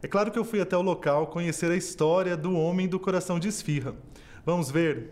É 0.00 0.06
claro 0.06 0.30
que 0.30 0.38
eu 0.38 0.44
fui 0.44 0.60
até 0.60 0.76
o 0.76 0.80
local 0.82 1.26
conhecer 1.26 1.72
a 1.72 1.76
história 1.76 2.36
do 2.36 2.54
homem 2.54 2.86
do 2.86 3.00
coração 3.00 3.40
de 3.40 3.48
esfirra. 3.48 3.94
Vamos 4.44 4.70
ver? 4.70 5.10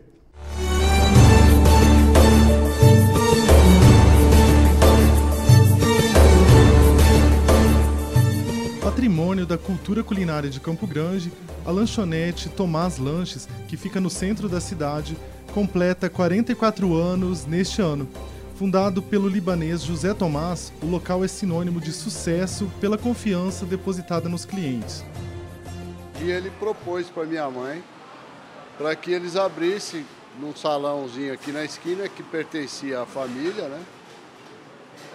patrimônio 8.80 9.44
da 9.44 9.58
cultura 9.58 10.04
culinária 10.04 10.48
de 10.48 10.60
Campo 10.60 10.86
Grande, 10.86 11.32
a 11.66 11.70
lanchonete 11.70 12.48
Tomás 12.48 12.96
Lanches, 12.96 13.48
que 13.66 13.76
fica 13.76 14.00
no 14.00 14.08
centro 14.08 14.48
da 14.48 14.60
cidade, 14.60 15.16
completa 15.52 16.08
44 16.08 16.94
anos 16.94 17.44
neste 17.44 17.82
ano. 17.82 18.08
Fundado 18.54 19.02
pelo 19.02 19.28
libanês 19.28 19.82
José 19.82 20.14
Tomás, 20.14 20.73
o 20.80 20.87
local 20.87 21.25
é 21.25 21.28
sinônimo 21.28 21.80
de 21.80 21.92
sucesso 21.92 22.70
pela 22.80 22.96
confiança 22.96 23.66
depositada 23.66 24.28
nos 24.28 24.44
clientes. 24.44 25.04
E 26.23 26.30
ele 26.30 26.50
propôs 26.58 27.11
para 27.11 27.25
minha 27.25 27.50
mãe 27.50 27.82
para 28.78 28.94
que 28.94 29.11
eles 29.11 29.34
abrissem 29.34 30.06
num 30.38 30.54
salãozinho 30.54 31.32
aqui 31.32 31.50
na 31.50 31.64
esquina 31.64 32.08
que 32.08 32.23
pertencia 32.23 33.00
à 33.00 33.06
família, 33.06 33.68
né? 33.68 33.82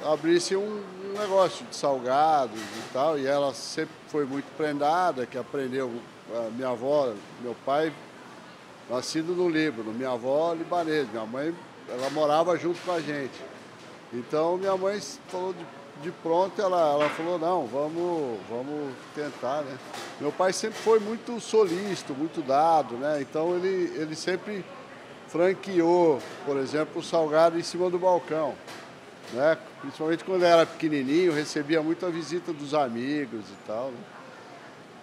abrisse 0.05 0.55
um, 0.55 0.83
negócio 1.17 1.65
de 1.65 1.75
salgados 1.75 2.59
e 2.59 2.93
tal, 2.93 3.17
e 3.17 3.25
ela 3.25 3.53
sempre 3.53 3.95
foi 4.07 4.25
muito 4.25 4.45
prendada, 4.55 5.25
que 5.25 5.37
aprendeu, 5.37 5.91
a 6.33 6.49
minha 6.51 6.69
avó, 6.69 7.13
meu 7.41 7.55
pai, 7.65 7.91
nascido 8.89 9.33
no 9.33 9.49
Líbano, 9.49 9.93
minha 9.93 10.11
avó 10.11 10.53
libanesa, 10.53 11.07
minha 11.11 11.25
mãe, 11.25 11.55
ela 11.91 12.09
morava 12.09 12.57
junto 12.57 12.79
com 12.81 12.91
a 12.91 12.99
gente. 12.99 13.39
Então 14.13 14.57
minha 14.57 14.75
mãe 14.75 14.99
falou 15.27 15.53
de, 15.53 15.65
de 16.03 16.11
pronto, 16.11 16.59
ela, 16.61 16.93
ela 16.93 17.09
falou, 17.09 17.37
não, 17.37 17.67
vamos, 17.67 18.39
vamos 18.49 18.93
tentar, 19.13 19.61
né? 19.61 19.77
Meu 20.19 20.31
pai 20.31 20.53
sempre 20.53 20.79
foi 20.79 20.99
muito 20.99 21.39
solícito, 21.39 22.13
muito 22.13 22.41
dado, 22.41 22.95
né? 22.95 23.21
Então 23.21 23.55
ele, 23.55 23.93
ele 23.95 24.15
sempre 24.15 24.65
franqueou, 25.27 26.19
por 26.45 26.57
exemplo, 26.57 27.01
o 27.01 27.03
salgado 27.03 27.57
em 27.57 27.63
cima 27.63 27.89
do 27.89 27.99
balcão. 27.99 28.55
Né? 29.31 29.57
Principalmente 29.81 30.23
quando 30.23 30.43
era 30.43 30.65
pequenininho, 30.65 31.31
recebia 31.31 31.83
muita 31.83 32.09
visita 32.09 32.51
dos 32.51 32.73
amigos 32.73 33.45
e 33.45 33.67
tal, 33.67 33.91
né? 33.91 33.97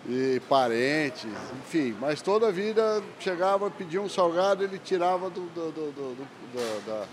E 0.08 0.40
parentes, 0.48 1.26
enfim. 1.60 1.96
Mas 2.00 2.22
toda 2.22 2.48
a 2.48 2.52
vida 2.52 3.02
chegava, 3.18 3.70
pedia 3.70 4.00
um 4.00 4.08
salgado, 4.08 4.62
ele 4.62 4.78
tirava 4.78 5.28
do, 5.28 5.40
do, 5.46 5.72
do, 5.72 6.86
da, 6.86 7.06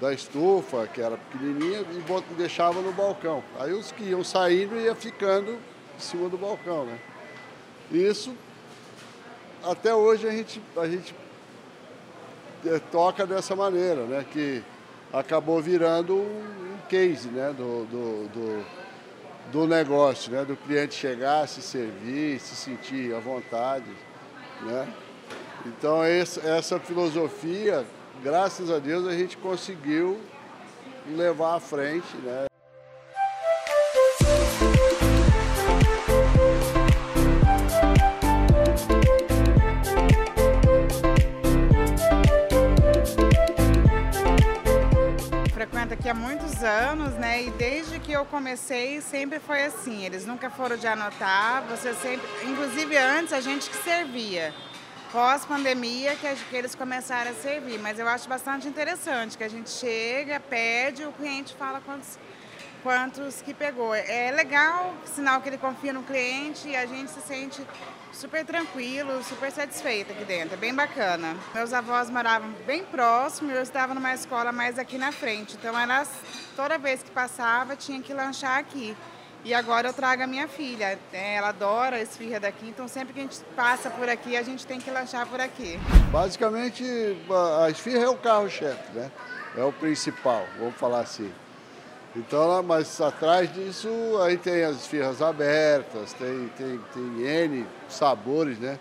da 0.00 0.12
estufa, 0.12 0.86
que 0.86 1.00
era 1.00 1.16
pequenininha, 1.16 1.80
e 1.80 2.34
deixava 2.34 2.80
no 2.80 2.92
balcão. 2.92 3.42
Aí 3.58 3.72
os 3.72 3.92
que 3.92 4.04
iam 4.04 4.24
saindo 4.24 4.76
ia 4.76 4.94
ficando 4.94 5.52
em 5.52 6.00
cima 6.00 6.28
do 6.28 6.38
balcão, 6.38 6.86
né? 6.86 6.98
Isso, 7.90 8.34
até 9.62 9.94
hoje 9.94 10.26
a 10.26 10.30
gente, 10.30 10.62
a 10.76 10.88
gente 10.88 11.14
eh, 12.64 12.80
toca 12.90 13.26
dessa 13.26 13.54
maneira, 13.54 14.06
né? 14.06 14.24
Que 14.32 14.64
acabou 15.12 15.60
virando 15.60 16.16
um 16.16 16.78
case 16.88 17.28
né, 17.28 17.52
do, 17.56 17.84
do, 17.84 18.28
do, 19.52 19.66
negócio, 19.66 20.32
né? 20.32 20.44
Do 20.44 20.56
cliente 20.56 20.94
chegar, 20.94 21.46
se 21.46 21.60
servir, 21.60 22.40
se 22.40 22.56
sentir 22.56 23.14
à 23.14 23.20
vontade, 23.20 23.90
né? 24.62 24.92
Então 25.66 26.02
essa 26.02 26.80
filosofia, 26.80 27.84
graças 28.22 28.70
a 28.70 28.78
Deus, 28.78 29.06
a 29.06 29.12
gente 29.12 29.36
conseguiu 29.36 30.18
levar 31.06 31.56
à 31.56 31.60
frente, 31.60 32.16
né? 32.16 32.46
Eu 48.22 48.26
comecei 48.26 49.00
sempre 49.00 49.40
foi 49.40 49.64
assim. 49.64 50.04
Eles 50.04 50.24
nunca 50.24 50.48
foram 50.48 50.76
de 50.76 50.86
anotar, 50.86 51.64
você 51.64 51.92
sempre, 51.94 52.26
inclusive 52.44 52.96
antes 52.96 53.32
a 53.32 53.40
gente 53.40 53.68
que 53.68 53.76
servia. 53.78 54.54
Pós-pandemia 55.10 56.14
que, 56.14 56.34
que 56.48 56.56
eles 56.56 56.74
começaram 56.74 57.32
a 57.32 57.34
servir, 57.34 57.78
mas 57.80 57.98
eu 57.98 58.08
acho 58.08 58.28
bastante 58.28 58.66
interessante 58.66 59.36
que 59.36 59.44
a 59.44 59.48
gente 59.48 59.68
chega, 59.68 60.40
pede, 60.40 61.04
o 61.04 61.12
cliente 61.12 61.54
fala 61.54 61.80
quantos 61.80 62.18
quantos 62.82 63.42
que 63.42 63.54
pegou. 63.54 63.94
É 63.94 64.30
legal, 64.32 64.94
sinal 65.04 65.40
que 65.40 65.48
ele 65.48 65.58
confia 65.58 65.92
no 65.92 66.02
cliente 66.02 66.68
e 66.68 66.76
a 66.76 66.86
gente 66.86 67.10
se 67.10 67.20
sente 67.20 67.64
super 68.12 68.44
tranquilo, 68.44 69.22
super 69.24 69.50
satisfeita 69.50 70.12
aqui 70.12 70.24
dentro. 70.24 70.54
É 70.54 70.56
bem 70.56 70.74
bacana. 70.74 71.36
Meus 71.54 71.72
avós 71.72 72.10
moravam 72.10 72.50
bem 72.66 72.84
próximo 72.84 73.50
e 73.50 73.54
eu 73.54 73.62
estava 73.62 73.94
numa 73.94 74.14
escola 74.14 74.52
mais 74.52 74.78
aqui 74.78 74.98
na 74.98 75.10
frente. 75.10 75.56
Então, 75.56 75.78
elas, 75.78 76.08
toda 76.54 76.78
vez 76.78 77.02
que 77.02 77.10
passava, 77.10 77.74
tinha 77.74 78.00
que 78.00 78.12
lanchar 78.12 78.58
aqui. 78.58 78.96
E 79.44 79.52
agora 79.52 79.88
eu 79.88 79.92
trago 79.92 80.22
a 80.22 80.26
minha 80.26 80.46
filha. 80.46 80.98
É, 81.12 81.34
ela 81.34 81.48
adora 81.48 81.96
a 81.96 82.00
esfirra 82.00 82.38
daqui, 82.38 82.68
então 82.68 82.86
sempre 82.86 83.12
que 83.12 83.18
a 83.18 83.22
gente 83.22 83.38
passa 83.56 83.90
por 83.90 84.08
aqui, 84.08 84.36
a 84.36 84.42
gente 84.42 84.64
tem 84.64 84.80
que 84.80 84.90
lanchar 84.90 85.26
por 85.26 85.40
aqui. 85.40 85.80
Basicamente, 86.12 86.84
a 87.60 87.68
esfirra 87.68 88.04
é 88.04 88.08
o 88.08 88.16
carro-chefe, 88.16 88.92
né? 88.92 89.10
É 89.56 89.64
o 89.64 89.72
principal, 89.72 90.46
vamos 90.58 90.76
falar 90.76 91.00
assim. 91.00 91.32
Então, 92.14 92.62
mas 92.62 93.00
atrás 93.00 93.52
disso 93.52 93.88
aí 94.22 94.36
tem 94.36 94.64
as 94.64 94.76
esfirras 94.76 95.22
abertas, 95.22 96.12
tem, 96.12 96.50
tem, 96.56 96.80
tem 96.92 97.26
N 97.26 97.66
sabores, 97.88 98.58
né? 98.58 98.78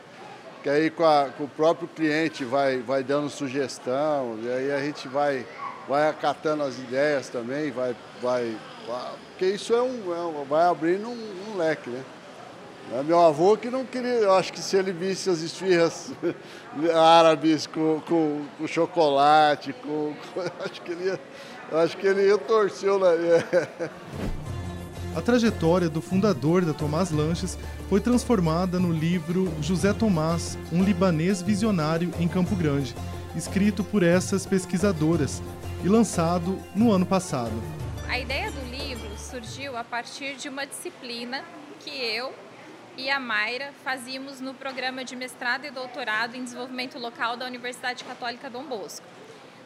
Que 0.62 0.70
aí 0.70 0.90
com, 0.90 1.06
a, 1.06 1.30
com, 1.38 1.46
o 1.46 1.48
próprio 1.48 1.88
cliente 1.88 2.44
vai, 2.44 2.80
vai 2.80 3.04
dando 3.04 3.30
sugestão, 3.30 4.38
e 4.44 4.52
aí 4.52 4.72
a 4.72 4.80
gente 4.80 5.08
vai, 5.08 5.46
vai 5.88 6.10
acatando 6.10 6.64
as 6.64 6.78
ideias 6.78 7.30
também, 7.30 7.72
vai, 7.72 7.96
vai, 8.22 8.56
vai 8.86 9.12
porque 9.42 9.56
isso 9.56 9.74
é 9.74 9.82
um, 9.82 10.14
é 10.14 10.20
um 10.20 10.44
vai 10.44 10.68
abrindo 10.68 11.10
um, 11.10 11.52
um, 11.52 11.58
leque, 11.58 11.90
né? 11.90 12.04
É 12.94 13.02
meu 13.02 13.20
avô 13.20 13.58
que 13.58 13.72
não 13.72 13.84
queria, 13.84 14.10
eu 14.10 14.34
acho 14.36 14.54
que 14.54 14.60
se 14.60 14.78
ele 14.78 14.92
visse 14.92 15.32
as 15.32 15.40
esfirras 15.40 16.14
árabes 16.94 17.66
com, 17.66 18.00
com, 18.02 18.46
com 18.56 18.68
chocolate, 18.68 19.74
com, 19.74 20.14
com, 20.32 20.42
acho 20.64 20.80
que 20.84 20.92
ele 20.92 21.06
ia 21.06 21.20
Acho 21.72 21.96
que 21.96 22.06
ele 22.06 22.28
ia 22.28 22.38
torcer 22.38 22.92
o 22.92 23.00
nariz. 23.00 23.44
A 25.16 25.22
trajetória 25.22 25.90
do 25.90 26.02
fundador 26.02 26.66
da 26.66 26.74
Tomás 26.74 27.12
Lanches 27.12 27.58
foi 27.90 28.02
transformada 28.02 28.78
no 28.78 28.92
livro 28.92 29.52
José 29.62 29.94
Tomás, 29.94 30.58
um 30.72 30.84
libanês 30.84 31.42
visionário 31.42 32.14
em 32.20 32.28
Campo 32.28 32.56
Grande, 32.56 32.94
escrito 33.36 33.84
por 33.84 34.04
essas 34.04 34.46
pesquisadoras 34.46 35.42
e 35.84 35.88
lançado 35.88 36.58
no 36.76 36.92
ano 36.92 37.06
passado. 37.06 37.54
A 38.08 38.20
ideia 38.20 38.52
do 38.52 38.62
livro 38.70 39.10
surgiu 39.18 39.78
a 39.78 39.84
partir 39.84 40.36
de 40.36 40.50
uma 40.50 40.66
disciplina 40.66 41.42
que 41.80 41.90
eu 41.90 42.34
e 42.98 43.10
a 43.10 43.20
Mayra 43.20 43.72
fazíamos 43.84 44.42
no 44.42 44.54
programa 44.54 45.06
de 45.06 45.16
mestrado 45.16 45.66
e 45.66 45.72
doutorado 45.72 46.36
em 46.36 46.44
desenvolvimento 46.44 47.00
local 47.00 47.38
da 47.38 47.46
Universidade 47.46 48.04
Católica 48.04 48.50
Dom 48.50 48.66
Bosco. 48.66 49.06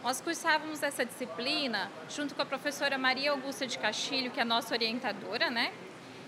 Nós 0.05 0.21
cursávamos 0.21 0.83
essa 0.83 1.03
disciplina 1.03 1.91
junto 2.07 2.35
com 2.35 2.41
a 2.43 2.45
professora 2.45 2.95
Maria 2.95 3.32
Augusta 3.32 3.65
de 3.65 3.80
Castilho, 3.80 4.30
que 4.30 4.38
é 4.38 4.43
a 4.43 4.45
nossa 4.45 4.71
orientadora, 4.71 5.49
né? 5.49 5.73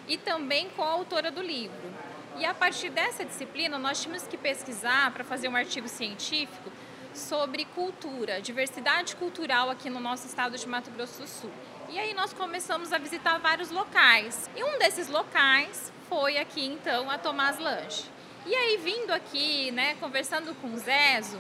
E 0.08 0.17
também 0.17 0.67
com 0.71 0.82
a 0.82 0.89
autora 0.89 1.30
do 1.30 1.43
livro. 1.43 1.93
E 2.39 2.43
a 2.43 2.56
partir 2.56 2.89
dessa 2.89 3.23
disciplina, 3.23 3.78
nós 3.78 4.02
tínhamos 4.02 4.25
que 4.25 4.36
pesquisar 4.36 5.12
para 5.12 5.23
fazer 5.23 5.47
um 5.47 5.56
artigo 5.56 5.88
científico 5.88 6.71
sobre 7.13 7.65
cultura, 7.65 8.41
diversidade 8.41 9.15
cultural 9.15 9.69
aqui 9.69 9.91
no 9.91 9.99
nosso 9.99 10.25
estado 10.25 10.58
de 10.58 10.67
Mato 10.67 10.89
Grosso 10.89 11.21
do 11.21 11.28
Sul. 11.28 11.52
E 11.88 11.99
aí 11.99 12.15
nós 12.15 12.34
começamos 12.34 12.91
a 12.91 12.97
visitar 12.97 13.38
vários 13.38 13.69
locais. 13.69 14.49
E 14.56 14.63
um 14.63 14.80
desses 14.80 15.08
locais 15.08 15.93
foi 16.10 16.39
aqui 16.39 16.65
então 16.65 17.12
a 17.12 17.19
Tomás 17.19 17.60
Lanche. 17.60 18.06
E 18.43 18.56
aí 18.56 18.78
vindo 18.78 19.12
aqui, 19.12 19.69
né, 19.69 19.93
conversando 19.99 20.56
com 20.56 20.73
o 20.73 20.78
Zezo, 20.80 21.39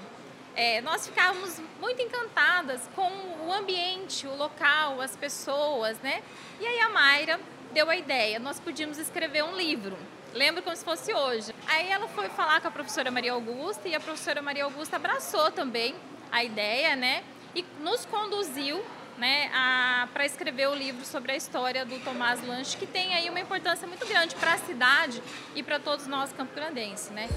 é, 0.57 0.81
nós 0.81 1.05
ficávamos 1.05 1.61
muito 1.79 2.01
encantadas 2.01 2.81
com 2.95 3.07
o 3.45 3.53
ambiente, 3.53 4.25
o 4.25 4.35
local, 4.35 4.99
as 4.99 5.15
pessoas, 5.15 5.99
né? 5.99 6.23
E 6.59 6.65
aí 6.65 6.79
a 6.81 6.89
Mayra 6.89 7.39
deu 7.71 7.87
a 7.87 7.95
ideia, 7.95 8.39
nós 8.39 8.59
podíamos 8.59 8.97
escrever 8.97 9.43
um 9.43 9.55
livro. 9.55 9.95
Lembro 10.33 10.63
como 10.63 10.75
se 10.75 10.83
fosse 10.83 11.13
hoje. 11.13 11.53
Aí 11.67 11.89
ela 11.89 12.07
foi 12.07 12.27
falar 12.29 12.59
com 12.59 12.67
a 12.67 12.71
professora 12.71 13.11
Maria 13.11 13.33
Augusta 13.33 13.87
e 13.87 13.93
a 13.93 13.99
professora 13.99 14.41
Maria 14.41 14.63
Augusta 14.63 14.95
abraçou 14.95 15.51
também 15.51 15.95
a 16.31 16.43
ideia, 16.43 16.95
né? 16.95 17.23
E 17.55 17.63
nos 17.79 18.05
conduziu 18.05 18.83
né, 19.17 19.49
para 20.13 20.25
escrever 20.25 20.67
o 20.69 20.75
livro 20.75 21.05
sobre 21.05 21.31
a 21.31 21.35
história 21.35 21.85
do 21.85 21.99
Tomás 22.03 22.45
Lanche, 22.45 22.77
que 22.77 22.85
tem 22.85 23.15
aí 23.15 23.29
uma 23.29 23.39
importância 23.39 23.87
muito 23.87 24.05
grande 24.05 24.35
para 24.35 24.53
a 24.53 24.57
cidade 24.57 25.21
e 25.55 25.63
para 25.63 25.79
todos 25.79 26.07
nós 26.07 26.31
campograndenses, 26.33 27.09
né? 27.09 27.27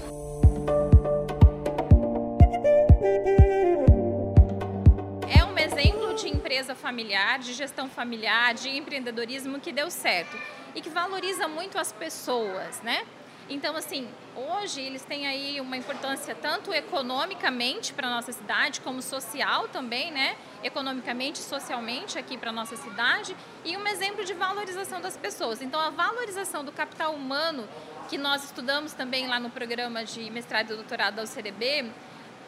É 5.29 5.43
um 5.43 5.57
exemplo 5.57 6.13
de 6.15 6.29
empresa 6.29 6.75
familiar, 6.75 7.39
de 7.39 7.53
gestão 7.53 7.89
familiar, 7.89 8.53
de 8.53 8.69
empreendedorismo 8.69 9.59
que 9.59 9.71
deu 9.71 9.89
certo 9.89 10.37
e 10.75 10.81
que 10.81 10.89
valoriza 10.89 11.47
muito 11.47 11.77
as 11.77 11.91
pessoas, 11.91 12.81
né? 12.81 13.05
Então, 13.49 13.75
assim, 13.75 14.07
hoje 14.33 14.79
eles 14.81 15.03
têm 15.03 15.27
aí 15.27 15.59
uma 15.59 15.75
importância 15.75 16.33
tanto 16.33 16.73
economicamente 16.73 17.91
para 17.91 18.07
a 18.07 18.09
nossa 18.09 18.31
cidade, 18.31 18.79
como 18.79 19.01
social 19.01 19.67
também, 19.67 20.09
né? 20.09 20.37
Economicamente 20.63 21.39
socialmente 21.39 22.17
aqui 22.17 22.37
para 22.37 22.49
a 22.49 22.53
nossa 22.53 22.77
cidade, 22.77 23.35
e 23.65 23.75
um 23.75 23.85
exemplo 23.87 24.23
de 24.23 24.33
valorização 24.33 25.01
das 25.01 25.17
pessoas. 25.17 25.61
Então, 25.61 25.81
a 25.81 25.89
valorização 25.89 26.63
do 26.63 26.71
capital 26.71 27.13
humano, 27.13 27.67
que 28.09 28.17
nós 28.17 28.45
estudamos 28.45 28.93
também 28.93 29.27
lá 29.27 29.37
no 29.37 29.49
programa 29.49 30.05
de 30.05 30.29
mestrado 30.29 30.71
e 30.71 30.75
doutorado 30.77 31.15
da 31.15 31.23
UCDB, 31.23 31.91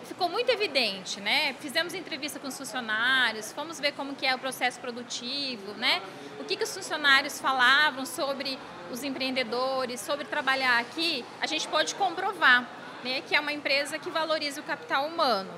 ficou 0.03 0.29
muito 0.29 0.49
evidente, 0.49 1.19
né? 1.19 1.53
Fizemos 1.59 1.93
entrevista 1.93 2.39
com 2.39 2.47
os 2.47 2.57
funcionários, 2.57 3.51
fomos 3.51 3.79
ver 3.79 3.93
como 3.93 4.15
que 4.15 4.25
é 4.25 4.35
o 4.35 4.39
processo 4.39 4.79
produtivo, 4.79 5.73
né? 5.73 6.01
O 6.39 6.43
que, 6.43 6.55
que 6.55 6.63
os 6.63 6.73
funcionários 6.73 7.39
falavam 7.39 8.05
sobre 8.05 8.57
os 8.91 9.03
empreendedores, 9.03 9.99
sobre 10.01 10.25
trabalhar 10.25 10.79
aqui, 10.79 11.23
a 11.41 11.47
gente 11.47 11.67
pode 11.67 11.95
comprovar, 11.95 12.67
né? 13.03 13.21
Que 13.21 13.35
é 13.35 13.39
uma 13.39 13.53
empresa 13.53 13.97
que 13.97 14.09
valoriza 14.09 14.61
o 14.61 14.63
capital 14.63 15.05
humano. 15.07 15.53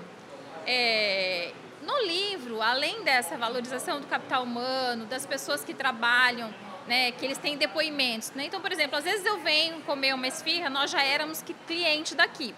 É, 0.66 1.52
no 1.82 2.00
livro, 2.06 2.62
além 2.62 3.04
dessa 3.04 3.38
valorização 3.38 4.02
do 4.02 4.08
capital 4.08 4.44
humano, 4.44 5.06
das 5.06 5.26
pessoas 5.26 5.64
que 5.64 5.74
trabalham, 5.74 6.54
né, 6.88 7.12
que 7.12 7.26
eles 7.26 7.38
têm 7.38 7.58
depoimentos. 7.58 8.32
Né? 8.32 8.46
Então, 8.46 8.62
por 8.62 8.72
exemplo, 8.72 8.98
às 8.98 9.04
vezes 9.04 9.26
eu 9.26 9.40
venho 9.40 9.82
comer 9.82 10.14
uma 10.14 10.28
esfirra, 10.28 10.70
nós 10.70 10.92
já 10.92 11.04
éramos 11.04 11.44
cliente 11.68 12.16
daqui. 12.16 12.54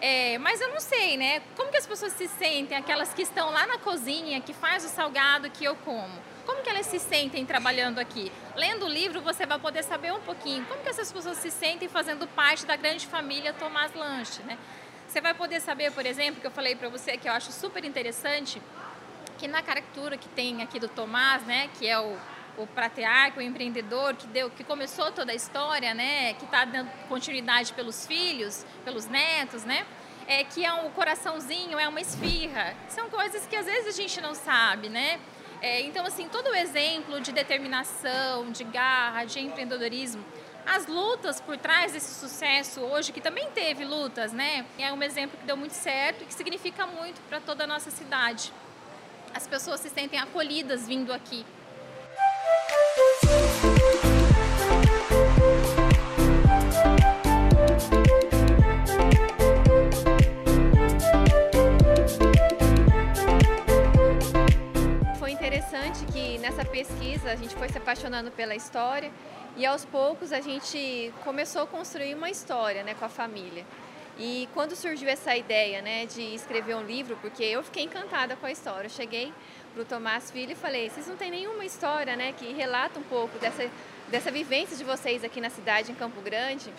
É, 0.00 0.36
mas 0.38 0.60
eu 0.60 0.68
não 0.68 0.80
sei, 0.80 1.16
né? 1.16 1.40
Como 1.56 1.70
que 1.70 1.76
as 1.78 1.86
pessoas 1.86 2.12
se 2.12 2.28
sentem, 2.28 2.76
aquelas 2.76 3.14
que 3.14 3.22
estão 3.22 3.50
lá 3.50 3.66
na 3.66 3.78
cozinha, 3.78 4.40
que 4.40 4.52
faz 4.52 4.84
o 4.84 4.88
salgado 4.88 5.50
que 5.50 5.64
eu 5.64 5.74
como? 5.76 6.12
Como 6.44 6.62
que 6.62 6.68
elas 6.68 6.86
se 6.86 6.98
sentem 6.98 7.44
trabalhando 7.44 7.98
aqui? 7.98 8.30
Lendo 8.54 8.86
o 8.86 8.88
livro, 8.88 9.20
você 9.20 9.46
vai 9.46 9.58
poder 9.58 9.82
saber 9.82 10.12
um 10.12 10.20
pouquinho 10.20 10.64
como 10.66 10.82
que 10.82 10.88
essas 10.88 11.10
pessoas 11.10 11.38
se 11.38 11.50
sentem 11.50 11.88
fazendo 11.88 12.26
parte 12.28 12.66
da 12.66 12.76
grande 12.76 13.06
família 13.06 13.52
Tomás 13.52 13.94
Lanche, 13.94 14.42
né? 14.42 14.58
Você 15.08 15.20
vai 15.20 15.34
poder 15.34 15.60
saber, 15.60 15.92
por 15.92 16.04
exemplo, 16.04 16.40
que 16.40 16.46
eu 16.46 16.50
falei 16.50 16.76
para 16.76 16.88
você 16.88 17.16
que 17.16 17.28
eu 17.28 17.32
acho 17.32 17.50
super 17.50 17.84
interessante, 17.84 18.60
que 19.38 19.48
na 19.48 19.62
caricatura 19.62 20.16
que 20.16 20.28
tem 20.28 20.62
aqui 20.62 20.78
do 20.78 20.88
Tomás, 20.88 21.42
né, 21.44 21.70
que 21.78 21.86
é 21.86 21.98
o 21.98 22.16
o 22.56 22.66
pratearca, 22.66 23.38
o 23.38 23.42
empreendedor 23.42 24.14
que 24.14 24.26
deu, 24.26 24.50
que 24.50 24.64
começou 24.64 25.12
toda 25.12 25.32
a 25.32 25.34
história, 25.34 25.94
né, 25.94 26.34
que 26.34 26.44
está 26.44 26.64
dando 26.64 26.90
continuidade 27.08 27.72
pelos 27.72 28.06
filhos, 28.06 28.64
pelos 28.84 29.06
netos, 29.06 29.64
né, 29.64 29.86
é 30.26 30.42
que 30.44 30.64
é 30.64 30.72
um 30.72 30.90
coraçãozinho, 30.90 31.78
é 31.78 31.88
uma 31.88 32.00
esfirra. 32.00 32.74
São 32.88 33.08
coisas 33.08 33.46
que 33.46 33.54
às 33.56 33.66
vezes 33.66 33.94
a 33.94 34.02
gente 34.02 34.20
não 34.20 34.34
sabe, 34.34 34.88
né? 34.88 35.20
É, 35.62 35.80
então, 35.82 36.04
assim, 36.04 36.28
todo 36.28 36.48
o 36.48 36.54
exemplo 36.54 37.20
de 37.20 37.32
determinação, 37.32 38.50
de 38.50 38.64
garra, 38.64 39.24
de 39.24 39.40
empreendedorismo, 39.40 40.24
as 40.66 40.86
lutas 40.86 41.40
por 41.40 41.56
trás 41.56 41.92
desse 41.92 42.12
sucesso 42.14 42.80
hoje, 42.80 43.12
que 43.12 43.20
também 43.20 43.48
teve 43.52 43.84
lutas, 43.84 44.32
né? 44.32 44.66
É 44.78 44.92
um 44.92 45.02
exemplo 45.02 45.38
que 45.38 45.46
deu 45.46 45.56
muito 45.56 45.74
certo 45.74 46.24
e 46.24 46.26
que 46.26 46.34
significa 46.34 46.86
muito 46.86 47.20
para 47.28 47.40
toda 47.40 47.64
a 47.64 47.66
nossa 47.66 47.90
cidade. 47.90 48.52
As 49.32 49.46
pessoas 49.46 49.80
se 49.80 49.88
sentem 49.88 50.18
acolhidas 50.18 50.88
vindo 50.88 51.12
aqui. 51.12 51.46
Pesquisa, 66.76 67.32
a 67.32 67.36
gente 67.36 67.54
foi 67.56 67.70
se 67.70 67.78
apaixonando 67.78 68.30
pela 68.30 68.54
história 68.54 69.10
e 69.56 69.64
aos 69.64 69.86
poucos 69.86 70.30
a 70.30 70.42
gente 70.42 71.10
começou 71.24 71.62
a 71.62 71.66
construir 71.66 72.14
uma 72.14 72.28
história 72.28 72.82
né, 72.82 72.92
com 72.92 73.06
a 73.06 73.08
família. 73.08 73.64
E 74.18 74.46
quando 74.52 74.76
surgiu 74.76 75.08
essa 75.08 75.34
ideia 75.34 75.80
né, 75.80 76.04
de 76.04 76.20
escrever 76.34 76.74
um 76.74 76.82
livro, 76.82 77.16
porque 77.22 77.42
eu 77.42 77.62
fiquei 77.62 77.84
encantada 77.84 78.36
com 78.36 78.44
a 78.44 78.52
história, 78.52 78.86
eu 78.86 78.90
cheguei 78.90 79.32
para 79.72 79.82
o 79.82 79.86
Tomás 79.86 80.30
Filho 80.30 80.52
e 80.52 80.54
falei, 80.54 80.90
vocês 80.90 81.06
não 81.06 81.16
têm 81.16 81.30
nenhuma 81.30 81.64
história 81.64 82.14
né, 82.14 82.32
que 82.32 82.52
relata 82.52 82.98
um 82.98 83.04
pouco 83.04 83.38
dessa, 83.38 83.70
dessa 84.08 84.30
vivência 84.30 84.76
de 84.76 84.84
vocês 84.84 85.24
aqui 85.24 85.40
na 85.40 85.48
cidade, 85.48 85.92
em 85.92 85.94
Campo 85.94 86.20
Grande? 86.20 86.70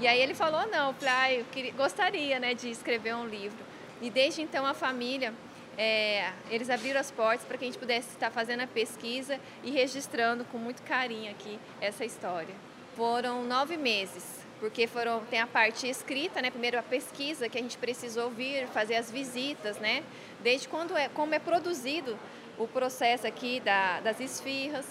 E 0.00 0.08
aí 0.08 0.20
ele 0.20 0.34
falou, 0.34 0.66
não, 0.66 0.88
eu 0.88 0.94
falei, 0.94 1.14
ah, 1.14 1.32
eu 1.32 1.44
queria, 1.52 1.72
gostaria 1.72 2.40
né, 2.40 2.54
de 2.54 2.70
escrever 2.70 3.14
um 3.14 3.26
livro. 3.26 3.58
E 4.02 4.10
desde 4.10 4.42
então 4.42 4.66
a 4.66 4.74
família, 4.74 5.32
é, 5.76 6.32
eles 6.50 6.70
abriram 6.70 7.00
as 7.00 7.10
portas 7.10 7.46
para 7.46 7.58
que 7.58 7.64
a 7.64 7.68
gente 7.68 7.78
pudesse 7.78 8.08
estar 8.10 8.30
fazendo 8.30 8.60
a 8.62 8.66
pesquisa 8.66 9.38
e 9.62 9.70
registrando 9.70 10.44
com 10.46 10.58
muito 10.58 10.82
carinho 10.82 11.30
aqui 11.30 11.58
essa 11.80 12.04
história. 12.04 12.54
Foram 12.96 13.42
nove 13.44 13.76
meses 13.76 14.44
porque 14.60 14.86
foram 14.86 15.20
tem 15.26 15.40
a 15.40 15.46
parte 15.46 15.86
escrita, 15.86 16.40
né? 16.40 16.50
Primeiro 16.50 16.78
a 16.78 16.82
pesquisa 16.82 17.48
que 17.48 17.58
a 17.58 17.60
gente 17.60 17.76
precisou 17.76 18.30
vir, 18.30 18.66
fazer 18.68 18.94
as 18.96 19.10
visitas, 19.10 19.76
né? 19.78 20.02
Desde 20.42 20.68
quando 20.68 20.96
é 20.96 21.08
como 21.08 21.34
é 21.34 21.38
produzido 21.38 22.16
o 22.56 22.66
processo 22.66 23.26
aqui 23.26 23.60
da, 23.60 24.00
das 24.00 24.20
esfirras 24.20 24.86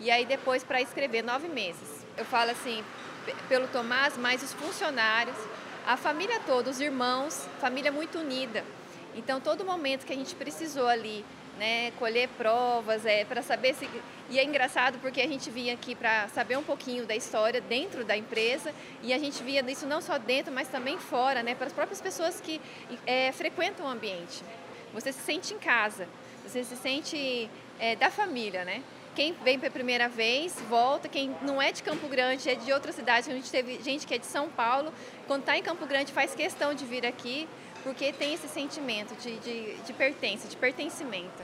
e 0.00 0.10
aí 0.10 0.24
depois 0.24 0.64
para 0.64 0.80
escrever 0.80 1.22
nove 1.22 1.48
meses. 1.48 2.06
Eu 2.16 2.24
falo 2.24 2.50
assim 2.50 2.82
pelo 3.48 3.68
Tomás, 3.68 4.16
mas 4.16 4.42
os 4.42 4.52
funcionários, 4.54 5.36
a 5.86 5.96
família 5.96 6.40
toda, 6.46 6.70
os 6.70 6.80
irmãos, 6.80 7.46
família 7.60 7.92
muito 7.92 8.18
unida. 8.18 8.64
Então 9.18 9.40
todo 9.40 9.64
momento 9.64 10.06
que 10.06 10.12
a 10.12 10.16
gente 10.16 10.34
precisou 10.36 10.86
ali 10.86 11.24
né, 11.58 11.90
colher 11.98 12.28
provas, 12.38 13.04
é, 13.04 13.24
para 13.24 13.42
saber 13.42 13.74
se. 13.74 13.90
E 14.30 14.38
é 14.38 14.44
engraçado 14.44 14.98
porque 15.00 15.20
a 15.20 15.26
gente 15.26 15.50
vinha 15.50 15.74
aqui 15.74 15.94
para 15.94 16.28
saber 16.28 16.56
um 16.56 16.62
pouquinho 16.62 17.04
da 17.04 17.16
história 17.16 17.60
dentro 17.60 18.04
da 18.04 18.16
empresa 18.16 18.72
e 19.02 19.12
a 19.12 19.18
gente 19.18 19.42
via 19.42 19.60
isso 19.68 19.86
não 19.86 20.00
só 20.00 20.18
dentro, 20.18 20.52
mas 20.52 20.68
também 20.68 20.98
fora, 20.98 21.42
né, 21.42 21.54
para 21.54 21.66
as 21.66 21.72
próprias 21.72 22.00
pessoas 22.00 22.40
que 22.40 22.60
é, 23.04 23.32
frequentam 23.32 23.86
o 23.86 23.88
ambiente. 23.88 24.42
Você 24.94 25.12
se 25.12 25.20
sente 25.20 25.52
em 25.52 25.58
casa, 25.58 26.06
você 26.46 26.62
se 26.62 26.76
sente 26.76 27.50
é, 27.80 27.96
da 27.96 28.10
família, 28.10 28.64
né? 28.64 28.82
Quem 29.14 29.32
vem 29.42 29.58
pela 29.58 29.72
primeira 29.72 30.08
vez, 30.08 30.54
volta. 30.68 31.08
Quem 31.08 31.34
não 31.42 31.60
é 31.60 31.72
de 31.72 31.82
Campo 31.82 32.06
Grande, 32.06 32.48
é 32.48 32.54
de 32.54 32.72
outra 32.72 32.92
cidade. 32.92 33.28
A 33.28 33.34
gente 33.34 33.50
teve 33.50 33.82
gente 33.82 34.06
que 34.06 34.14
é 34.14 34.18
de 34.18 34.26
São 34.26 34.48
Paulo. 34.48 34.92
Quando 35.26 35.40
está 35.40 35.58
em 35.58 35.62
Campo 35.62 35.84
Grande, 35.86 36.12
faz 36.12 36.36
questão 36.36 36.72
de 36.72 36.84
vir 36.84 37.04
aqui 37.04 37.48
porque 37.82 38.12
tem 38.12 38.34
esse 38.34 38.48
sentimento 38.48 39.14
de, 39.20 39.38
de, 39.38 39.74
de 39.82 39.92
pertença, 39.92 40.48
de 40.48 40.56
pertencimento. 40.56 41.42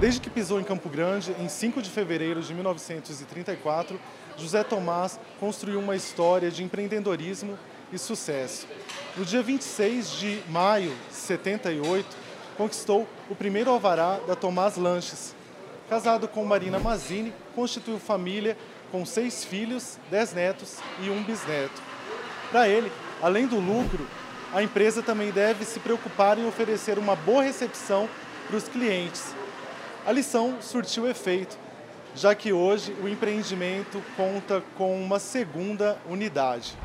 Desde 0.00 0.20
que 0.20 0.30
pisou 0.30 0.60
em 0.60 0.64
Campo 0.64 0.88
Grande, 0.88 1.34
em 1.38 1.48
5 1.48 1.80
de 1.80 1.90
fevereiro 1.90 2.40
de 2.42 2.52
1934, 2.54 4.00
José 4.36 4.64
Tomás 4.64 5.18
construiu 5.38 5.78
uma 5.78 5.94
história 5.94 6.50
de 6.50 6.62
empreendedorismo 6.62 7.58
e 7.92 7.98
sucesso. 7.98 8.66
No 9.16 9.24
dia 9.24 9.42
26 9.42 10.10
de 10.12 10.42
maio 10.48 10.92
de 11.08 11.14
78, 11.14 12.16
conquistou 12.56 13.06
o 13.28 13.34
primeiro 13.34 13.70
alvará 13.70 14.18
da 14.26 14.34
Tomás 14.34 14.76
Lanches. 14.76 15.34
Casado 15.88 16.26
com 16.26 16.44
Marina 16.44 16.78
Mazini, 16.78 17.32
constituiu 17.54 17.98
família 17.98 18.56
com 18.90 19.04
seis 19.04 19.44
filhos, 19.44 19.98
dez 20.10 20.32
netos 20.32 20.78
e 21.02 21.10
um 21.10 21.22
bisneto. 21.22 21.82
Para 22.50 22.68
ele, 22.68 22.90
além 23.22 23.46
do 23.46 23.58
lucro, 23.58 24.06
a 24.52 24.62
empresa 24.62 25.02
também 25.02 25.30
deve 25.30 25.64
se 25.64 25.80
preocupar 25.80 26.38
em 26.38 26.46
oferecer 26.46 26.98
uma 26.98 27.16
boa 27.16 27.42
recepção 27.42 28.08
para 28.46 28.56
os 28.56 28.68
clientes. 28.68 29.34
A 30.06 30.12
lição 30.12 30.58
surtiu 30.60 31.08
efeito, 31.08 31.56
já 32.14 32.34
que 32.34 32.52
hoje 32.52 32.94
o 33.02 33.08
empreendimento 33.08 34.02
conta 34.14 34.62
com 34.76 35.02
uma 35.02 35.18
segunda 35.18 35.96
unidade. 36.06 36.76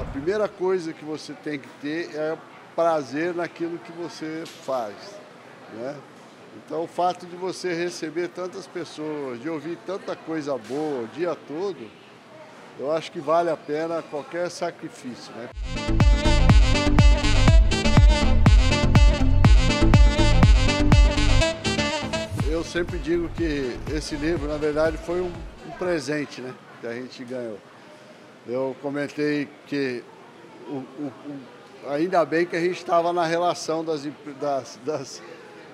A 0.00 0.04
primeira 0.12 0.46
coisa 0.46 0.92
que 0.92 1.04
você 1.04 1.32
tem 1.32 1.58
que 1.58 1.68
ter 1.80 2.14
é 2.14 2.38
prazer 2.76 3.34
naquilo 3.34 3.78
que 3.78 3.90
você 3.92 4.44
faz. 4.64 4.94
Né? 5.72 5.96
Então, 6.64 6.84
o 6.84 6.86
fato 6.86 7.26
de 7.26 7.34
você 7.34 7.74
receber 7.74 8.28
tantas 8.28 8.66
pessoas, 8.66 9.40
de 9.40 9.48
ouvir 9.48 9.76
tanta 9.84 10.14
coisa 10.14 10.56
boa 10.56 11.02
o 11.02 11.08
dia 11.08 11.34
todo, 11.34 11.90
eu 12.78 12.92
acho 12.92 13.10
que 13.10 13.18
vale 13.18 13.50
a 13.50 13.56
pena 13.56 14.02
qualquer 14.02 14.50
sacrifício. 14.50 15.32
Né? 15.34 16.15
Eu 22.56 22.64
sempre 22.64 22.96
digo 22.96 23.28
que 23.36 23.76
esse 23.94 24.16
livro, 24.16 24.48
na 24.48 24.56
verdade, 24.56 24.96
foi 24.96 25.20
um, 25.20 25.30
um 25.66 25.70
presente 25.78 26.40
né, 26.40 26.54
que 26.80 26.86
a 26.86 26.94
gente 26.94 27.22
ganhou. 27.22 27.58
Eu 28.46 28.74
comentei 28.80 29.46
que 29.66 30.02
o, 30.66 30.76
o, 30.76 31.12
o, 31.26 31.90
ainda 31.90 32.24
bem 32.24 32.46
que 32.46 32.56
a 32.56 32.60
gente 32.60 32.78
estava 32.78 33.12
na 33.12 33.26
relação 33.26 33.84
das, 33.84 34.08
das, 34.40 34.80
das, 34.86 35.22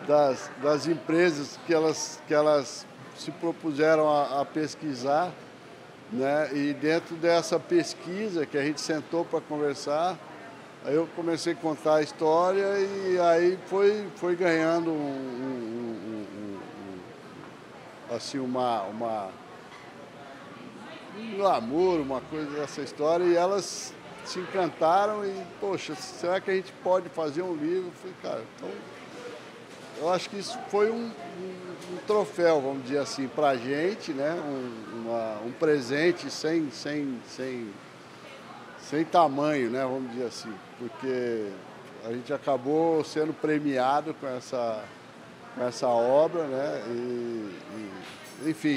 das, 0.08 0.50
das 0.60 0.86
empresas 0.88 1.56
que 1.68 1.72
elas, 1.72 2.20
que 2.26 2.34
elas 2.34 2.84
se 3.16 3.30
propuseram 3.30 4.10
a, 4.10 4.40
a 4.40 4.44
pesquisar. 4.44 5.30
Né? 6.10 6.50
E 6.52 6.74
dentro 6.74 7.14
dessa 7.14 7.60
pesquisa 7.60 8.44
que 8.44 8.58
a 8.58 8.64
gente 8.64 8.80
sentou 8.80 9.24
para 9.24 9.40
conversar, 9.40 10.18
aí 10.84 10.96
eu 10.96 11.08
comecei 11.14 11.52
a 11.52 11.56
contar 11.56 11.96
a 11.96 12.02
história 12.02 12.76
e 12.80 13.20
aí 13.20 13.56
foi, 13.66 14.04
foi 14.16 14.34
ganhando 14.34 14.90
um, 14.90 14.94
um, 14.94 16.08
um 16.08 16.21
assim, 18.14 18.38
uma, 18.38 18.82
uma, 18.82 19.30
um 21.18 21.36
glamour, 21.36 22.00
uma 22.00 22.20
coisa 22.20 22.50
dessa 22.50 22.82
história, 22.82 23.24
e 23.24 23.36
elas 23.36 23.94
se 24.24 24.38
encantaram 24.38 25.24
e, 25.24 25.34
poxa, 25.60 25.94
será 25.94 26.40
que 26.40 26.50
a 26.50 26.54
gente 26.54 26.72
pode 26.84 27.08
fazer 27.08 27.42
um 27.42 27.54
livro? 27.54 27.88
Eu 27.88 27.92
falei, 27.92 28.16
cara, 28.22 28.44
então 28.56 28.68
eu 29.98 30.12
acho 30.12 30.28
que 30.30 30.38
isso 30.38 30.58
foi 30.68 30.90
um, 30.90 31.04
um, 31.04 31.94
um 31.94 31.96
troféu, 32.06 32.60
vamos 32.60 32.84
dizer 32.84 32.98
assim, 32.98 33.28
para 33.28 33.50
a 33.50 33.56
gente, 33.56 34.12
né? 34.12 34.32
Um, 34.32 35.00
uma, 35.00 35.40
um 35.46 35.52
presente 35.52 36.30
sem, 36.30 36.70
sem, 36.70 37.20
sem, 37.28 37.68
sem 38.80 39.04
tamanho, 39.04 39.70
né? 39.70 39.82
Vamos 39.82 40.10
dizer 40.10 40.26
assim, 40.26 40.52
porque 40.78 41.48
a 42.04 42.12
gente 42.12 42.32
acabou 42.32 43.04
sendo 43.04 43.32
premiado 43.32 44.14
com 44.14 44.26
essa 44.26 44.82
com 45.54 45.64
essa 45.64 45.86
obra, 45.86 46.44
né? 46.44 46.82
E, 46.88 46.90
e 47.76 48.50
enfim, 48.50 48.68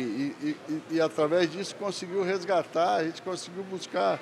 e, 0.41 0.57
e, 0.69 0.81
e, 0.91 1.01
através 1.01 1.51
disso 1.51 1.75
conseguiu 1.75 2.23
resgatar, 2.23 2.95
a 2.95 3.03
gente 3.03 3.21
conseguiu 3.21 3.63
buscar 3.63 4.19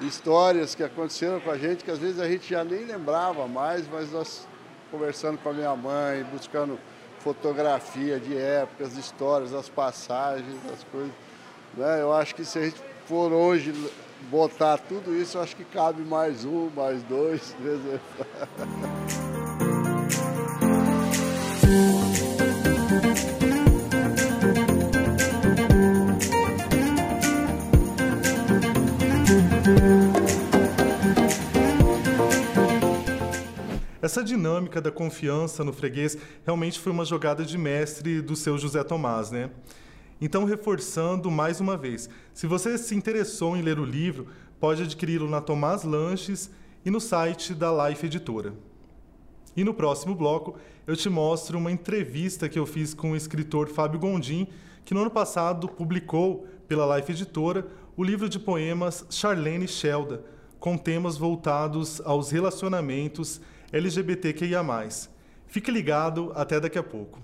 histórias 0.00 0.74
que 0.74 0.84
aconteceram 0.84 1.40
com 1.40 1.50
a 1.50 1.58
gente, 1.58 1.82
que 1.82 1.90
às 1.90 1.98
vezes 1.98 2.20
a 2.20 2.28
gente 2.28 2.48
já 2.48 2.62
nem 2.62 2.84
lembrava 2.84 3.48
mais, 3.48 3.88
mas 3.88 4.12
nós 4.12 4.46
conversando 4.90 5.38
com 5.38 5.50
a 5.50 5.52
minha 5.52 5.74
mãe, 5.74 6.22
buscando 6.24 6.78
fotografia 7.18 8.20
de 8.20 8.36
épocas, 8.36 8.96
histórias, 8.96 9.52
as 9.52 9.68
passagens, 9.68 10.56
as 10.72 10.84
coisas. 10.84 11.12
Né? 11.76 12.00
Eu 12.00 12.12
acho 12.12 12.34
que 12.34 12.44
se 12.44 12.58
a 12.58 12.62
gente 12.62 12.80
for 13.06 13.32
hoje 13.32 13.72
botar 14.30 14.78
tudo 14.78 15.14
isso, 15.14 15.38
acho 15.38 15.56
que 15.56 15.64
cabe 15.64 16.02
mais 16.02 16.44
um, 16.44 16.70
mais 16.74 17.02
dois. 17.02 17.54
Essa 34.08 34.24
dinâmica 34.24 34.80
da 34.80 34.90
confiança 34.90 35.62
no 35.62 35.70
freguês 35.70 36.16
realmente 36.42 36.80
foi 36.80 36.90
uma 36.90 37.04
jogada 37.04 37.44
de 37.44 37.58
mestre 37.58 38.22
do 38.22 38.34
seu 38.34 38.56
José 38.56 38.82
Tomás, 38.82 39.30
né? 39.30 39.50
Então, 40.18 40.46
reforçando 40.46 41.30
mais 41.30 41.60
uma 41.60 41.76
vez, 41.76 42.08
se 42.32 42.46
você 42.46 42.78
se 42.78 42.94
interessou 42.94 43.54
em 43.54 43.60
ler 43.60 43.78
o 43.78 43.84
livro, 43.84 44.28
pode 44.58 44.82
adquiri-lo 44.82 45.28
na 45.28 45.42
Tomás 45.42 45.84
Lanches 45.84 46.50
e 46.86 46.90
no 46.90 47.02
site 47.02 47.52
da 47.52 47.86
Life 47.86 48.06
Editora. 48.06 48.54
E 49.54 49.62
no 49.62 49.74
próximo 49.74 50.14
bloco, 50.14 50.56
eu 50.86 50.96
te 50.96 51.10
mostro 51.10 51.58
uma 51.58 51.70
entrevista 51.70 52.48
que 52.48 52.58
eu 52.58 52.64
fiz 52.64 52.94
com 52.94 53.10
o 53.10 53.16
escritor 53.16 53.68
Fábio 53.68 54.00
Gondim, 54.00 54.48
que 54.86 54.94
no 54.94 55.02
ano 55.02 55.10
passado 55.10 55.68
publicou 55.68 56.46
pela 56.66 56.96
Life 56.96 57.12
Editora 57.12 57.68
o 57.94 58.02
livro 58.02 58.26
de 58.26 58.38
poemas 58.38 59.04
Charlene 59.10 59.68
Shelda, 59.68 60.24
com 60.58 60.78
temas 60.78 61.18
voltados 61.18 62.00
aos 62.06 62.30
relacionamentos 62.30 63.38
LGBTQIA+. 63.72 64.64
Fique 65.46 65.70
ligado, 65.70 66.32
até 66.34 66.58
daqui 66.58 66.78
a 66.78 66.82
pouco. 66.82 67.20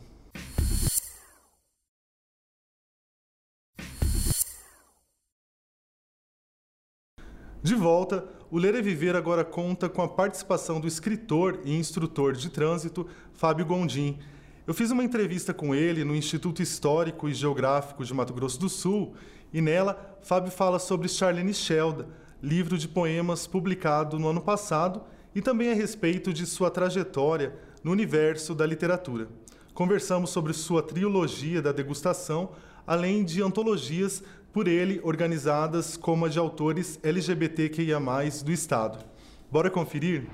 De 7.62 7.74
volta, 7.74 8.28
o 8.50 8.58
Ler 8.58 8.74
e 8.74 8.82
Viver 8.82 9.16
agora 9.16 9.42
conta 9.42 9.88
com 9.88 10.02
a 10.02 10.08
participação 10.08 10.78
do 10.78 10.86
escritor 10.86 11.60
e 11.64 11.74
instrutor 11.74 12.34
de 12.34 12.50
trânsito 12.50 13.08
Fábio 13.32 13.64
Gondim. 13.64 14.18
Eu 14.66 14.74
fiz 14.74 14.90
uma 14.90 15.02
entrevista 15.02 15.54
com 15.54 15.74
ele 15.74 16.04
no 16.04 16.14
Instituto 16.14 16.60
Histórico 16.60 17.26
e 17.26 17.32
Geográfico 17.32 18.04
de 18.04 18.12
Mato 18.12 18.34
Grosso 18.34 18.60
do 18.60 18.68
Sul 18.68 19.14
e 19.50 19.62
nela 19.62 20.18
Fábio 20.20 20.52
fala 20.52 20.78
sobre 20.78 21.08
Charlene 21.08 21.54
Shelda, 21.54 22.06
livro 22.42 22.76
de 22.76 22.86
poemas 22.86 23.46
publicado 23.46 24.18
no 24.18 24.28
ano 24.28 24.42
passado 24.42 25.02
e 25.34 25.42
também 25.42 25.70
a 25.70 25.74
respeito 25.74 26.32
de 26.32 26.46
sua 26.46 26.70
trajetória 26.70 27.54
no 27.82 27.90
universo 27.90 28.54
da 28.54 28.64
literatura. 28.64 29.28
Conversamos 29.74 30.30
sobre 30.30 30.52
sua 30.52 30.82
trilogia 30.82 31.60
da 31.60 31.72
degustação, 31.72 32.52
além 32.86 33.24
de 33.24 33.42
antologias 33.42 34.22
por 34.52 34.68
ele 34.68 35.00
organizadas 35.02 35.96
como 35.96 36.26
a 36.26 36.28
de 36.28 36.38
autores 36.38 37.00
LGBTQIA+, 37.02 37.98
do 38.44 38.52
Estado. 38.52 39.04
Bora 39.50 39.68
conferir? 39.68 40.28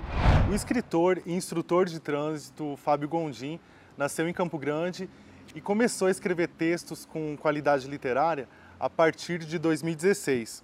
O 0.50 0.54
escritor 0.54 1.22
e 1.24 1.32
instrutor 1.32 1.86
de 1.86 1.98
trânsito 1.98 2.76
Fábio 2.76 3.08
Gondim 3.08 3.58
nasceu 3.96 4.28
em 4.28 4.32
Campo 4.32 4.58
Grande 4.58 5.08
e 5.54 5.60
começou 5.60 6.08
a 6.08 6.10
escrever 6.10 6.48
textos 6.48 7.06
com 7.06 7.36
qualidade 7.36 7.88
literária 7.88 8.48
a 8.78 8.90
partir 8.90 9.38
de 9.38 9.58
2016. 9.58 10.62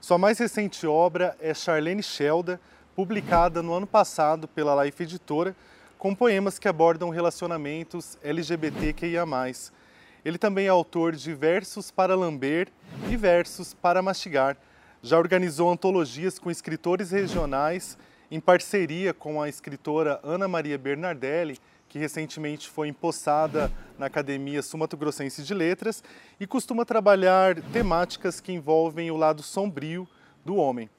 Sua 0.00 0.18
mais 0.18 0.38
recente 0.38 0.86
obra 0.86 1.36
é 1.40 1.54
Charlene 1.54 2.02
Shelda, 2.02 2.60
publicada 2.96 3.62
no 3.62 3.74
ano 3.74 3.86
passado 3.86 4.48
pela 4.48 4.82
Life 4.82 5.02
Editora, 5.02 5.54
com 5.98 6.14
poemas 6.14 6.58
que 6.58 6.66
abordam 6.66 7.10
relacionamentos 7.10 8.16
LGBTQIA+. 8.24 9.26
Ele 10.24 10.38
também 10.38 10.66
é 10.66 10.70
autor 10.70 11.14
de 11.14 11.34
Versos 11.34 11.90
para 11.90 12.16
Lamber 12.16 12.68
e 13.10 13.16
Versos 13.16 13.74
para 13.74 14.00
Mastigar. 14.00 14.56
Já 15.02 15.18
organizou 15.18 15.70
antologias 15.70 16.38
com 16.38 16.50
escritores 16.50 17.10
regionais 17.10 17.98
em 18.30 18.40
parceria 18.40 19.12
com 19.12 19.42
a 19.42 19.48
escritora 19.48 20.18
Ana 20.24 20.48
Maria 20.48 20.78
Bernardelli 20.78 21.58
que 21.90 21.98
recentemente 21.98 22.68
foi 22.68 22.88
empossada 22.88 23.70
na 23.98 24.06
Academia 24.06 24.62
Sumato 24.62 24.96
Grossense 24.96 25.42
de 25.42 25.54
Letras 25.54 26.02
e 26.40 26.46
costuma 26.46 26.84
trabalhar 26.84 27.60
temáticas 27.72 28.40
que 28.40 28.52
envolvem 28.52 29.10
o 29.10 29.16
lado 29.16 29.42
sombrio 29.42 30.08
do 30.44 30.56
homem. 30.56 30.90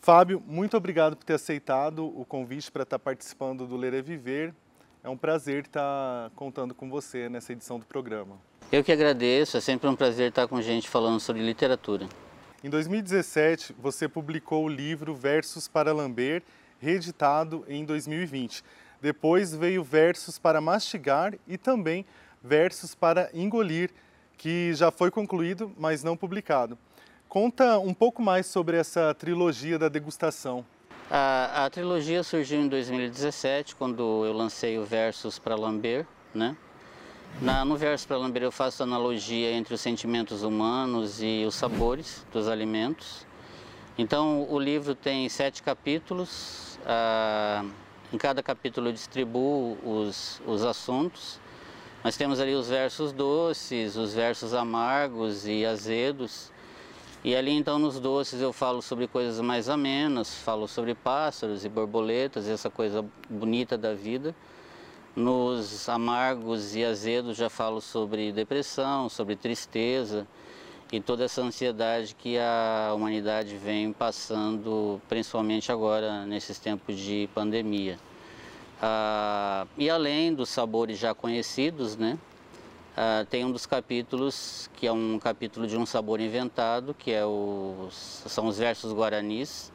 Fábio, 0.00 0.42
muito 0.46 0.76
obrigado 0.76 1.16
por 1.16 1.24
ter 1.24 1.34
aceitado 1.34 2.06
o 2.06 2.24
convite 2.24 2.70
para 2.70 2.84
estar 2.84 2.98
participando 2.98 3.66
do 3.66 3.76
Ler 3.76 3.94
é 3.94 4.02
Viver. 4.02 4.54
É 5.02 5.08
um 5.08 5.16
prazer 5.16 5.64
estar 5.64 6.30
contando 6.34 6.74
com 6.74 6.88
você 6.88 7.28
nessa 7.28 7.52
edição 7.52 7.78
do 7.78 7.86
programa. 7.86 8.38
Eu 8.70 8.82
que 8.82 8.90
agradeço, 8.90 9.56
é 9.56 9.60
sempre 9.60 9.88
um 9.88 9.94
prazer 9.94 10.30
estar 10.30 10.48
com 10.48 10.60
gente 10.60 10.88
falando 10.88 11.20
sobre 11.20 11.42
literatura. 11.42 12.08
Em 12.64 12.70
2017, 12.70 13.74
você 13.78 14.08
publicou 14.08 14.64
o 14.64 14.68
livro 14.68 15.14
Versos 15.14 15.68
para 15.68 15.92
Lamber, 15.92 16.42
reeditado 16.80 17.64
em 17.68 17.84
2020. 17.84 18.64
Depois 19.00 19.54
veio 19.54 19.84
Versos 19.84 20.38
para 20.38 20.60
Mastigar 20.60 21.34
e 21.46 21.56
também 21.56 22.04
Versos 22.42 22.94
para 22.94 23.30
Engolir, 23.32 23.90
que 24.36 24.72
já 24.74 24.90
foi 24.90 25.10
concluído, 25.10 25.72
mas 25.78 26.02
não 26.02 26.16
publicado. 26.16 26.76
Conta 27.28 27.78
um 27.78 27.92
pouco 27.92 28.22
mais 28.22 28.46
sobre 28.46 28.76
essa 28.76 29.12
trilogia 29.12 29.78
da 29.78 29.88
degustação. 29.88 30.64
A, 31.10 31.66
a 31.66 31.70
trilogia 31.70 32.22
surgiu 32.22 32.60
em 32.60 32.68
2017, 32.68 33.74
quando 33.74 34.24
eu 34.24 34.32
lancei 34.32 34.78
o 34.78 34.84
Versos 34.84 35.38
para 35.38 35.54
Lamber, 35.54 36.06
né? 36.34 36.56
Na, 37.40 37.64
no 37.64 37.76
Versos 37.76 38.06
para 38.06 38.16
Lamber 38.16 38.42
eu 38.42 38.52
faço 38.52 38.82
analogia 38.82 39.52
entre 39.52 39.74
os 39.74 39.80
sentimentos 39.80 40.42
humanos 40.42 41.20
e 41.20 41.44
os 41.46 41.54
sabores 41.54 42.24
dos 42.32 42.48
alimentos. 42.48 43.26
Então 43.98 44.46
o 44.48 44.58
livro 44.58 44.94
tem 44.94 45.28
sete 45.28 45.62
capítulos. 45.62 46.78
Ah, 46.86 47.64
em 48.12 48.16
cada 48.16 48.42
capítulo 48.42 48.88
eu 48.88 48.92
distribuo 48.92 49.76
os, 49.84 50.40
os 50.46 50.64
assuntos. 50.64 51.40
Nós 52.02 52.16
temos 52.16 52.40
ali 52.40 52.54
os 52.54 52.68
versos 52.68 53.12
doces, 53.12 53.96
os 53.96 54.14
versos 54.14 54.54
amargos 54.54 55.46
e 55.46 55.66
azedos. 55.66 56.52
E 57.26 57.34
ali 57.34 57.50
então 57.50 57.76
nos 57.76 57.98
doces 57.98 58.40
eu 58.40 58.52
falo 58.52 58.80
sobre 58.80 59.08
coisas 59.08 59.40
mais 59.40 59.68
amenas, 59.68 60.32
falo 60.32 60.68
sobre 60.68 60.94
pássaros 60.94 61.64
e 61.64 61.68
borboletas, 61.68 62.46
essa 62.46 62.70
coisa 62.70 63.04
bonita 63.28 63.76
da 63.76 63.94
vida. 63.94 64.32
Nos 65.16 65.88
amargos 65.88 66.76
e 66.76 66.84
azedos 66.84 67.36
já 67.36 67.50
falo 67.50 67.80
sobre 67.80 68.30
depressão, 68.30 69.08
sobre 69.08 69.34
tristeza 69.34 70.24
e 70.92 71.00
toda 71.00 71.24
essa 71.24 71.42
ansiedade 71.42 72.14
que 72.14 72.38
a 72.38 72.92
humanidade 72.94 73.56
vem 73.56 73.92
passando, 73.92 75.00
principalmente 75.08 75.72
agora 75.72 76.24
nesses 76.26 76.60
tempos 76.60 76.96
de 76.96 77.28
pandemia. 77.34 77.98
Ah, 78.80 79.66
e 79.76 79.90
além 79.90 80.32
dos 80.32 80.48
sabores 80.48 80.96
já 80.96 81.12
conhecidos, 81.12 81.96
né, 81.96 82.16
ah, 82.96 83.26
tem 83.28 83.44
um 83.44 83.52
dos 83.52 83.66
capítulos 83.66 84.70
que 84.74 84.86
é 84.86 84.92
um 84.92 85.18
capítulo 85.18 85.66
de 85.66 85.76
um 85.76 85.84
sabor 85.84 86.18
inventado, 86.18 86.94
que 86.94 87.12
é 87.12 87.26
os, 87.26 88.22
são 88.26 88.46
os 88.46 88.56
versos 88.56 88.90
guaranis, 88.90 89.70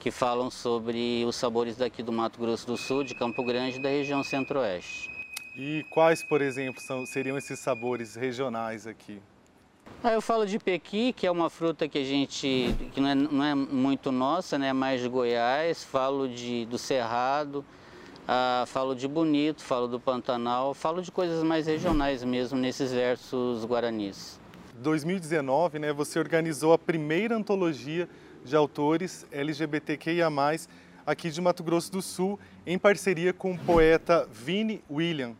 que 0.00 0.10
falam 0.10 0.50
sobre 0.50 1.24
os 1.24 1.36
sabores 1.36 1.76
daqui 1.76 2.02
do 2.02 2.10
Mato 2.10 2.40
Grosso 2.40 2.66
do 2.66 2.76
Sul, 2.76 3.04
de 3.04 3.14
Campo 3.14 3.44
Grande 3.44 3.78
e 3.78 3.82
da 3.82 3.88
região 3.88 4.24
centro-oeste. 4.24 5.08
E 5.56 5.84
quais, 5.90 6.24
por 6.24 6.42
exemplo, 6.42 6.80
são, 6.80 7.06
seriam 7.06 7.38
esses 7.38 7.60
sabores 7.60 8.16
regionais 8.16 8.88
aqui? 8.88 9.22
Ah, 10.02 10.12
eu 10.12 10.20
falo 10.20 10.44
de 10.44 10.58
pequi, 10.58 11.12
que 11.12 11.28
é 11.28 11.30
uma 11.30 11.48
fruta 11.48 11.88
que 11.88 11.98
a 11.98 12.04
gente, 12.04 12.74
que 12.92 13.00
não 13.00 13.08
é, 13.08 13.14
não 13.14 13.44
é 13.44 13.54
muito 13.54 14.10
nossa, 14.10 14.58
né, 14.58 14.68
é 14.68 14.72
mais 14.72 15.00
de 15.00 15.08
Goiás. 15.08 15.84
Falo 15.84 16.28
de, 16.28 16.66
do 16.66 16.76
Cerrado, 16.76 17.64
ah, 18.30 18.64
falo 18.66 18.94
de 18.94 19.08
Bonito, 19.08 19.62
falo 19.62 19.88
do 19.88 19.98
Pantanal, 19.98 20.74
falo 20.74 21.00
de 21.00 21.10
coisas 21.10 21.42
mais 21.42 21.66
regionais 21.66 22.22
mesmo 22.22 22.58
nesses 22.58 22.92
versos 22.92 23.64
guaranis. 23.64 24.38
2019, 24.74 25.78
né, 25.78 25.92
você 25.94 26.18
organizou 26.18 26.74
a 26.74 26.78
primeira 26.78 27.34
antologia 27.34 28.06
de 28.44 28.54
autores 28.54 29.26
LGBTQIA+, 29.32 30.28
aqui 31.06 31.30
de 31.30 31.40
Mato 31.40 31.64
Grosso 31.64 31.90
do 31.90 32.02
Sul, 32.02 32.38
em 32.66 32.78
parceria 32.78 33.32
com 33.32 33.52
o 33.52 33.58
poeta 33.58 34.28
Vini 34.30 34.84
William. 34.90 35.34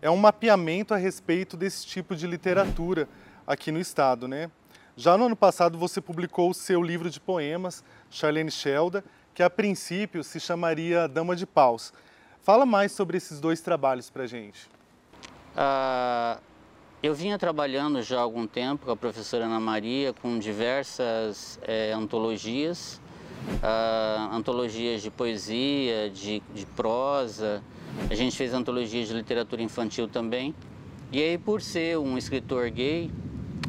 É 0.00 0.08
um 0.08 0.16
mapeamento 0.16 0.94
a 0.94 0.96
respeito 0.96 1.58
desse 1.58 1.86
tipo 1.86 2.16
de 2.16 2.26
literatura, 2.26 3.06
aqui 3.46 3.70
no 3.70 3.78
estado, 3.78 4.26
né? 4.26 4.50
Já 4.96 5.18
no 5.18 5.26
ano 5.26 5.36
passado 5.36 5.76
você 5.76 6.00
publicou 6.00 6.48
o 6.48 6.54
seu 6.54 6.82
livro 6.82 7.10
de 7.10 7.20
poemas, 7.20 7.84
Charlene 8.08 8.50
Shelda, 8.50 9.04
que 9.34 9.42
a 9.42 9.50
princípio 9.50 10.24
se 10.24 10.40
chamaria 10.40 11.06
Dama 11.06 11.36
de 11.36 11.44
Paus. 11.44 11.92
Fala 12.44 12.66
mais 12.66 12.92
sobre 12.92 13.16
esses 13.16 13.40
dois 13.40 13.62
trabalhos 13.62 14.10
para 14.10 14.26
gente. 14.26 14.68
Ah, 15.56 16.38
eu 17.02 17.14
vinha 17.14 17.38
trabalhando 17.38 18.02
já 18.02 18.18
há 18.18 18.20
algum 18.20 18.46
tempo 18.46 18.84
com 18.84 18.92
a 18.92 18.96
professora 18.96 19.46
Ana 19.46 19.58
Maria 19.58 20.12
com 20.12 20.38
diversas 20.38 21.58
é, 21.62 21.94
antologias, 21.94 23.00
ah, 23.62 24.28
antologias 24.30 25.00
de 25.00 25.10
poesia, 25.10 26.10
de, 26.10 26.42
de 26.54 26.66
prosa. 26.66 27.62
A 28.10 28.14
gente 28.14 28.36
fez 28.36 28.52
antologias 28.52 29.08
de 29.08 29.14
literatura 29.14 29.62
infantil 29.62 30.06
também. 30.06 30.54
E 31.10 31.22
aí, 31.22 31.38
por 31.38 31.62
ser 31.62 31.96
um 31.96 32.18
escritor 32.18 32.68
gay, 32.68 33.10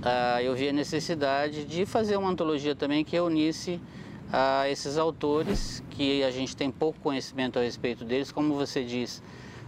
ah, 0.03 0.43
eu 0.43 0.53
vi 0.53 0.67
a 0.67 0.73
necessidade 0.73 1.63
de 1.63 1.85
fazer 1.85 2.17
uma 2.17 2.29
antologia 2.29 2.75
também 2.75 3.05
que 3.05 3.17
unisse 3.17 3.79
ah, 4.31 4.69
esses 4.69 4.97
autores 4.97 5.83
que 5.91 6.23
a 6.23 6.31
gente 6.31 6.55
tem 6.55 6.71
pouco 6.71 6.99
conhecimento 6.99 7.59
a 7.59 7.61
respeito 7.61 8.03
deles. 8.03 8.31
Como 8.31 8.55
você 8.55 8.83
diz, 8.83 9.21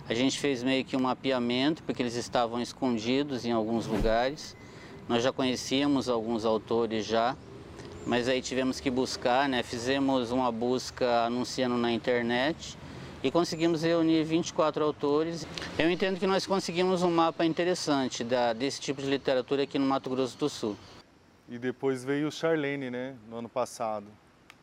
a 0.10 0.14
gente 0.14 0.40
fez 0.40 0.64
meio 0.64 0.84
que 0.84 0.96
um 0.96 1.02
mapeamento, 1.02 1.84
porque 1.84 2.02
eles 2.02 2.16
estavam 2.16 2.62
escondidos 2.62 3.46
em 3.46 3.52
alguns 3.52 3.86
lugares. 3.86 4.56
Nós 5.08 5.24
já 5.24 5.32
conhecíamos 5.32 6.10
alguns 6.10 6.46
autores 6.46 7.06
já, 7.06 7.36
mas 8.06 8.28
aí 8.28 8.42
tivemos 8.42 8.80
que 8.80 8.90
buscar, 8.90 9.48
né? 9.48 9.64
Fizemos 9.64 10.32
uma 10.32 10.52
busca 10.52 11.26
anunciando 11.26 11.78
na 11.78 11.92
internet 11.92 12.78
e 13.24 13.32
conseguimos 13.32 13.82
reunir 13.84 14.24
24 14.24 14.84
autores. 14.84 15.48
Eu 15.78 15.90
entendo 15.90 16.20
que 16.20 16.28
nós 16.28 16.46
conseguimos 16.46 17.04
um 17.04 17.12
mapa 17.12 17.46
interessante 17.46 18.24
da, 18.24 18.54
desse 18.54 18.80
tipo 18.80 19.02
de 19.02 19.10
literatura 19.10 19.64
aqui 19.64 19.80
no 19.80 19.86
Mato 19.86 20.10
Grosso 20.10 20.38
do 20.38 20.50
Sul. 20.50 20.78
E 21.50 21.58
depois 21.58 22.04
veio 22.04 22.28
o 22.28 22.32
Charlene, 22.32 22.90
né, 22.90 23.16
no 23.30 23.38
ano 23.38 23.50
passado. 23.50 24.06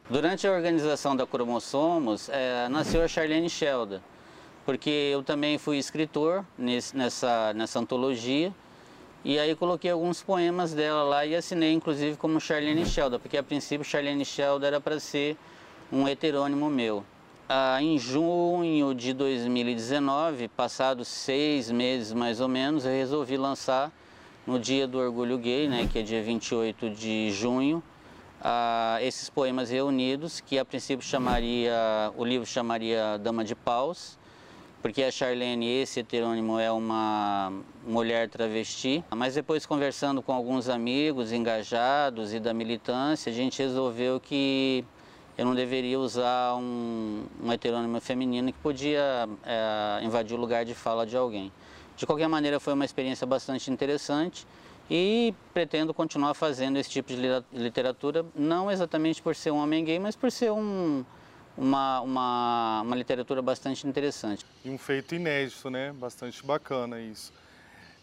Durante 0.08 0.46
a 0.46 0.52
organização 0.52 1.16
da 1.16 1.26
Cromossomos, 1.26 2.28
é, 2.28 2.68
nasceu 2.68 3.02
a 3.02 3.08
Charlene 3.08 3.48
Shelda, 3.48 4.02
porque 4.66 4.90
eu 4.90 5.22
também 5.22 5.56
fui 5.56 5.78
escritor 5.78 6.44
nesse, 6.58 6.94
nessa, 6.94 7.54
nessa 7.54 7.78
antologia, 7.78 8.52
e 9.24 9.38
aí 9.38 9.54
coloquei 9.54 9.90
alguns 9.90 10.22
poemas 10.22 10.74
dela 10.74 11.02
lá 11.04 11.24
e 11.24 11.34
assinei 11.34 11.72
inclusive 11.72 12.18
como 12.18 12.38
Charlene 12.38 12.84
Shelda, 12.84 13.18
porque 13.18 13.38
a 13.38 13.42
princípio 13.42 13.82
Charlene 13.82 14.26
Shelda 14.26 14.66
era 14.66 14.78
para 14.78 15.00
ser 15.00 15.38
um 15.90 16.06
heterônimo 16.06 16.68
meu. 16.68 17.02
Ah, 17.48 17.82
em 17.82 17.98
junho 17.98 18.94
de 18.94 19.14
2019, 19.14 20.48
passados 20.48 21.08
seis 21.08 21.70
meses 21.70 22.12
mais 22.12 22.42
ou 22.42 22.48
menos, 22.48 22.84
eu 22.84 22.92
resolvi 22.92 23.38
lançar 23.38 23.90
no 24.46 24.58
Dia 24.58 24.86
do 24.86 24.98
Orgulho 24.98 25.38
Gay, 25.38 25.66
né, 25.66 25.88
que 25.90 25.98
é 25.98 26.02
dia 26.02 26.22
28 26.22 26.90
de 26.90 27.30
junho, 27.30 27.82
ah, 28.44 28.98
esses 29.00 29.30
poemas 29.30 29.70
reunidos, 29.70 30.38
que 30.38 30.58
a 30.58 30.64
princípio 30.66 31.04
chamaria, 31.04 31.74
o 32.14 32.24
livro 32.24 32.46
chamaria 32.46 33.18
Dama 33.18 33.42
de 33.42 33.54
Paus, 33.54 34.18
porque 34.82 35.02
a 35.02 35.10
Charlene, 35.10 35.80
esse 35.80 36.00
heterônimo, 36.00 36.58
é 36.58 36.70
uma 36.70 37.50
mulher 37.86 38.28
travesti. 38.28 39.02
Mas 39.16 39.34
depois, 39.34 39.64
conversando 39.64 40.20
com 40.20 40.30
alguns 40.30 40.68
amigos 40.68 41.32
engajados 41.32 42.34
e 42.34 42.38
da 42.38 42.52
militância, 42.52 43.32
a 43.32 43.34
gente 43.34 43.62
resolveu 43.62 44.20
que 44.20 44.84
eu 45.38 45.46
não 45.46 45.54
deveria 45.54 45.98
usar 45.98 46.54
um, 46.56 47.24
um 47.42 47.50
heterônimo 47.50 47.98
feminino 47.98 48.52
que 48.52 48.58
podia 48.58 49.26
é, 49.42 50.04
invadir 50.04 50.36
o 50.36 50.40
lugar 50.40 50.66
de 50.66 50.74
fala 50.74 51.06
de 51.06 51.16
alguém. 51.16 51.50
De 51.96 52.04
qualquer 52.04 52.28
maneira, 52.28 52.60
foi 52.60 52.74
uma 52.74 52.84
experiência 52.84 53.26
bastante 53.26 53.70
interessante 53.70 54.46
e 54.90 55.34
pretendo 55.52 55.94
continuar 55.94 56.34
fazendo 56.34 56.78
esse 56.78 56.90
tipo 56.90 57.08
de 57.08 57.16
literatura, 57.52 58.24
não 58.34 58.70
exatamente 58.70 59.22
por 59.22 59.34
ser 59.34 59.50
um 59.50 59.56
homem 59.56 59.84
gay, 59.84 59.98
mas 59.98 60.14
por 60.14 60.30
ser 60.30 60.52
um, 60.52 61.04
uma, 61.56 62.00
uma, 62.00 62.82
uma 62.82 62.96
literatura 62.96 63.40
bastante 63.40 63.86
interessante. 63.86 64.44
E 64.64 64.70
um 64.70 64.78
feito 64.78 65.14
inédito, 65.14 65.70
né? 65.70 65.92
Bastante 65.92 66.44
bacana 66.44 67.00
isso. 67.00 67.32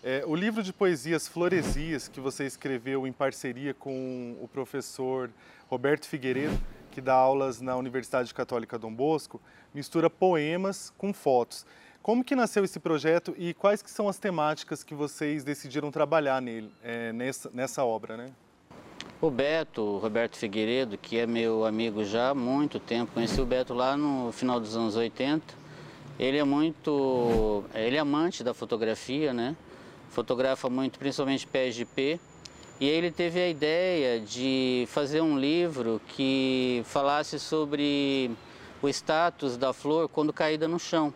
É, 0.04 0.24
o 0.26 0.36
livro 0.36 0.64
de 0.64 0.74
poesias 0.74 1.28
Floresias, 1.28 2.08
que 2.08 2.20
você 2.20 2.46
escreveu 2.46 3.06
em 3.06 3.12
parceria 3.12 3.72
com 3.72 4.36
o 4.42 4.48
professor 4.48 5.30
Roberto 5.70 6.08
Figueiredo, 6.08 6.60
que 6.90 7.00
dá 7.00 7.14
aulas 7.14 7.62
na 7.62 7.76
Universidade 7.76 8.34
Católica 8.34 8.80
Dom 8.80 8.94
Bosco, 8.94 9.40
mistura 9.74 10.10
poemas 10.10 10.92
com 10.98 11.14
fotos. 11.14 11.66
Como 12.02 12.24
que 12.24 12.36
nasceu 12.36 12.64
esse 12.64 12.80
projeto 12.80 13.36
e 13.38 13.54
quais 13.54 13.84
que 13.84 13.92
são 13.92 14.10
as 14.10 14.18
temáticas 14.18 14.84
que 14.84 14.96
vocês 14.96 15.44
decidiram 15.44 15.92
trabalhar 15.92 16.42
nele, 16.42 16.72
é, 16.84 17.14
nessa, 17.14 17.52
nessa 17.54 17.86
obra, 17.86 18.18
né? 18.18 18.32
O 19.22 19.30
Beto, 19.30 19.98
Roberto 19.98 20.36
Figueiredo, 20.36 20.98
que 20.98 21.20
é 21.20 21.28
meu 21.28 21.64
amigo 21.64 22.04
já 22.04 22.30
há 22.30 22.34
muito 22.34 22.80
tempo, 22.80 23.12
conheci 23.14 23.40
o 23.40 23.46
Beto 23.46 23.76
lá 23.76 23.96
no 23.96 24.32
final 24.32 24.60
dos 24.60 24.76
anos 24.76 24.96
80. 24.96 25.54
Ele 26.18 26.40
é 26.40 26.44
muito, 26.44 27.64
ele 27.76 27.98
é 27.98 28.00
amante 28.00 28.44
da 28.44 28.54
fotografia, 28.54 29.32
né? 29.32 29.56
Fotografa 30.10 30.68
muito, 30.72 30.98
principalmente 30.98 31.46
pé. 31.46 31.70
E 32.80 32.90
aí 32.90 32.90
ele 32.90 33.12
teve 33.12 33.40
a 33.40 33.48
ideia 33.48 34.20
de 34.20 34.88
fazer 34.88 35.22
um 35.22 35.38
livro 35.38 36.02
que 36.08 36.82
falasse 36.86 37.40
sobre 37.40 38.32
o 38.82 38.90
status 38.90 39.56
da 39.56 39.72
flor 39.72 40.10
quando 40.10 40.34
caída 40.34 40.68
no 40.68 40.80
chão. 40.80 41.14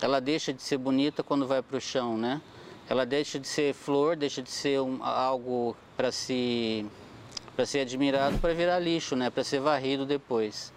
Ela 0.00 0.20
deixa 0.20 0.52
de 0.52 0.62
ser 0.62 0.78
bonita 0.78 1.22
quando 1.22 1.46
vai 1.46 1.62
para 1.62 1.76
o 1.76 1.80
chão, 1.80 2.16
né? 2.16 2.40
Ela 2.88 3.04
deixa 3.04 3.38
de 3.38 3.46
ser 3.46 3.74
flor, 3.74 4.16
deixa 4.16 4.42
de 4.42 4.50
ser 4.50 4.80
um, 4.80 5.02
algo 5.02 5.76
para 5.96 6.10
se 6.12 6.86
para 7.54 7.66
ser 7.66 7.80
admirado 7.80 8.38
para 8.38 8.54
virar 8.54 8.78
lixo, 8.78 9.16
né? 9.16 9.30
Para 9.30 9.42
ser 9.42 9.58
varrido 9.60 10.06
depois. 10.06 10.72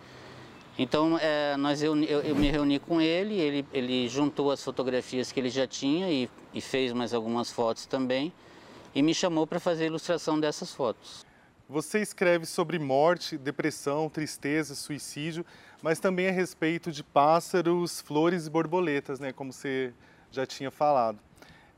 Então, 0.79 1.17
é, 1.21 1.55
nós, 1.57 1.83
eu, 1.83 1.95
eu, 2.03 2.21
eu, 2.21 2.35
me 2.35 2.49
reuni 2.49 2.79
com 2.79 2.99
ele, 2.99 3.35
ele, 3.35 3.65
ele 3.71 4.07
juntou 4.07 4.49
as 4.49 4.63
fotografias 4.63 5.31
que 5.31 5.39
ele 5.39 5.49
já 5.49 5.67
tinha 5.67 6.09
e, 6.09 6.27
e 6.53 6.59
fez 6.59 6.91
mais 6.91 7.13
algumas 7.13 7.51
fotos 7.51 7.85
também 7.85 8.33
e 8.95 9.01
me 9.01 9.13
chamou 9.13 9.45
para 9.45 9.59
fazer 9.59 9.83
a 9.83 9.87
ilustração 9.87 10.39
dessas 10.39 10.73
fotos. 10.73 11.25
Você 11.71 12.01
escreve 12.01 12.45
sobre 12.45 12.77
morte, 12.77 13.37
depressão, 13.37 14.09
tristeza, 14.09 14.75
suicídio, 14.75 15.45
mas 15.81 16.01
também 16.01 16.27
a 16.27 16.31
respeito 16.31 16.91
de 16.91 17.01
pássaros, 17.01 18.01
flores 18.01 18.45
e 18.45 18.49
borboletas, 18.49 19.21
né, 19.21 19.31
como 19.31 19.53
você 19.53 19.93
já 20.29 20.45
tinha 20.45 20.69
falado, 20.69 21.17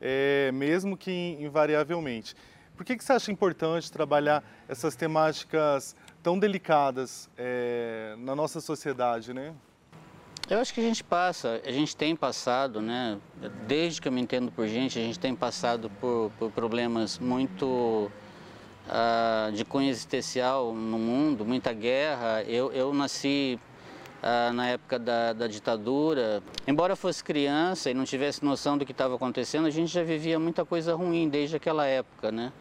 é, 0.01 0.51
mesmo 0.51 0.97
que 0.97 1.37
invariavelmente. 1.39 2.35
Por 2.75 2.83
que, 2.83 2.97
que 2.97 3.03
você 3.03 3.13
acha 3.13 3.31
importante 3.31 3.91
trabalhar 3.91 4.43
essas 4.67 4.95
temáticas 4.95 5.95
tão 6.23 6.39
delicadas 6.39 7.29
é, 7.37 8.15
na 8.17 8.35
nossa 8.35 8.59
sociedade, 8.59 9.31
né? 9.31 9.53
Eu 10.49 10.57
acho 10.57 10.73
que 10.73 10.79
a 10.79 10.83
gente 10.83 11.03
passa, 11.03 11.61
a 11.63 11.71
gente 11.71 11.95
tem 11.95 12.15
passado, 12.15 12.81
né? 12.81 13.19
Desde 13.67 14.01
que 14.01 14.07
eu 14.07 14.11
me 14.11 14.21
entendo 14.21 14.51
por 14.51 14.67
gente, 14.67 14.97
a 14.97 15.03
gente 15.03 15.19
tem 15.19 15.35
passado 15.35 15.87
por, 16.01 16.31
por 16.39 16.51
problemas 16.51 17.19
muito 17.19 18.11
uh, 18.87 19.51
de 19.51 19.63
cunho 19.65 19.89
existencial 19.89 20.73
no 20.73 20.97
mundo, 20.97 21.45
muita 21.45 21.73
guerra. 21.73 22.43
Eu, 22.43 22.71
eu 22.71 22.93
nasci 22.93 23.59
uh, 24.21 24.53
na 24.53 24.69
época 24.69 24.97
da, 24.99 25.33
da 25.33 25.47
ditadura. 25.47 26.41
Embora 26.67 26.95
fosse 26.95 27.23
criança 27.23 27.89
e 27.89 27.93
não 27.93 28.05
tivesse 28.05 28.43
noção 28.43 28.77
do 28.77 28.85
que 28.85 28.91
estava 28.91 29.15
acontecendo, 29.15 29.65
a 29.65 29.71
gente 29.71 29.91
já 29.91 30.03
vivia 30.03 30.39
muita 30.39 30.65
coisa 30.65 30.95
ruim 30.95 31.29
desde 31.29 31.55
aquela 31.55 31.85
época, 31.85 32.31
né? 32.31 32.51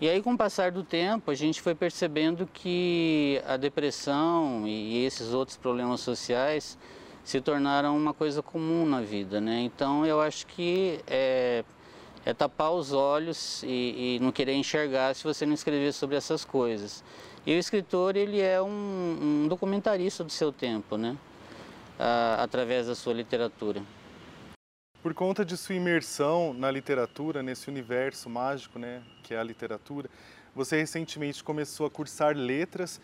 E 0.00 0.08
aí, 0.08 0.20
com 0.20 0.32
o 0.32 0.36
passar 0.36 0.72
do 0.72 0.82
tempo, 0.82 1.30
a 1.30 1.34
gente 1.34 1.62
foi 1.62 1.74
percebendo 1.74 2.48
que 2.52 3.40
a 3.46 3.56
depressão 3.56 4.66
e 4.66 5.04
esses 5.04 5.32
outros 5.32 5.56
problemas 5.56 6.00
sociais 6.00 6.76
se 7.22 7.40
tornaram 7.40 7.96
uma 7.96 8.12
coisa 8.12 8.42
comum 8.42 8.84
na 8.84 9.00
vida, 9.00 9.40
né? 9.40 9.60
Então, 9.60 10.04
eu 10.04 10.20
acho 10.20 10.46
que 10.48 11.00
é, 11.06 11.64
é 12.24 12.32
tapar 12.32 12.72
os 12.72 12.92
olhos 12.92 13.62
e, 13.62 14.16
e, 14.16 14.18
não 14.20 14.32
querer 14.32 14.54
enxergar 14.54 15.14
se 15.14 15.22
você 15.24 15.44
não 15.44 15.54
escrever 15.54 15.92
sobre 15.92 16.16
essas 16.16 16.44
coisas. 16.44 17.04
E 17.46 17.54
o 17.54 17.58
escritor, 17.58 18.16
ele 18.16 18.40
é 18.40 18.60
um, 18.60 19.44
um 19.44 19.48
documentarista 19.48 20.24
do 20.24 20.32
seu 20.32 20.50
tempo, 20.50 20.96
né? 20.96 21.16
Através 22.38 22.86
da 22.86 22.94
sua 22.94 23.12
literatura. 23.12 23.82
Por 25.02 25.12
conta 25.12 25.44
de 25.44 25.54
sua 25.56 25.74
imersão 25.74 26.54
na 26.54 26.70
literatura, 26.70 27.42
nesse 27.42 27.68
universo 27.68 28.30
mágico, 28.30 28.78
né, 28.78 29.02
que 29.22 29.34
é 29.34 29.38
a 29.38 29.42
literatura, 29.42 30.08
você 30.54 30.78
recentemente 30.78 31.44
começou 31.44 31.84
a 31.84 31.90
cursar 31.90 32.34
letras 32.34 33.00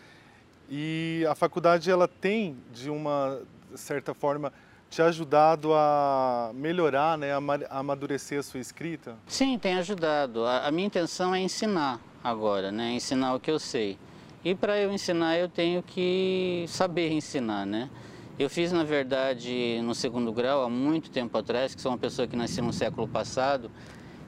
e 0.67 1.23
a 1.29 1.35
faculdade 1.35 1.91
ela 1.91 2.07
tem 2.07 2.57
de 2.73 2.89
uma 2.89 3.39
certa 3.75 4.15
forma 4.15 4.51
te 4.91 5.01
ajudado 5.01 5.73
a 5.73 6.51
melhorar, 6.53 7.17
né, 7.17 7.31
a 7.31 7.79
amadurecer 7.79 8.39
a 8.39 8.43
sua 8.43 8.59
escrita? 8.59 9.15
Sim, 9.25 9.57
tem 9.57 9.75
ajudado. 9.75 10.45
A, 10.45 10.69
minha 10.69 10.85
intenção 10.85 11.33
é 11.33 11.39
ensinar 11.39 11.97
agora, 12.21 12.73
né, 12.73 12.91
ensinar 12.91 13.33
o 13.33 13.39
que 13.39 13.49
eu 13.49 13.57
sei. 13.57 13.97
E 14.43 14.53
para 14.53 14.77
eu 14.77 14.91
ensinar 14.91 15.37
eu 15.37 15.47
tenho 15.47 15.81
que 15.81 16.65
saber 16.67 17.09
ensinar, 17.09 17.65
né? 17.65 17.89
Eu 18.37 18.49
fiz, 18.49 18.71
na 18.73 18.83
verdade, 18.83 19.79
no 19.81 19.95
segundo 19.95 20.33
grau, 20.33 20.63
há 20.63 20.69
muito 20.69 21.09
tempo 21.09 21.37
atrás, 21.37 21.73
que 21.73 21.81
sou 21.81 21.91
uma 21.91 21.97
pessoa 21.97 22.27
que 22.27 22.35
nasceu 22.35 22.63
no 22.63 22.73
século 22.73 23.07
passado, 23.07 23.71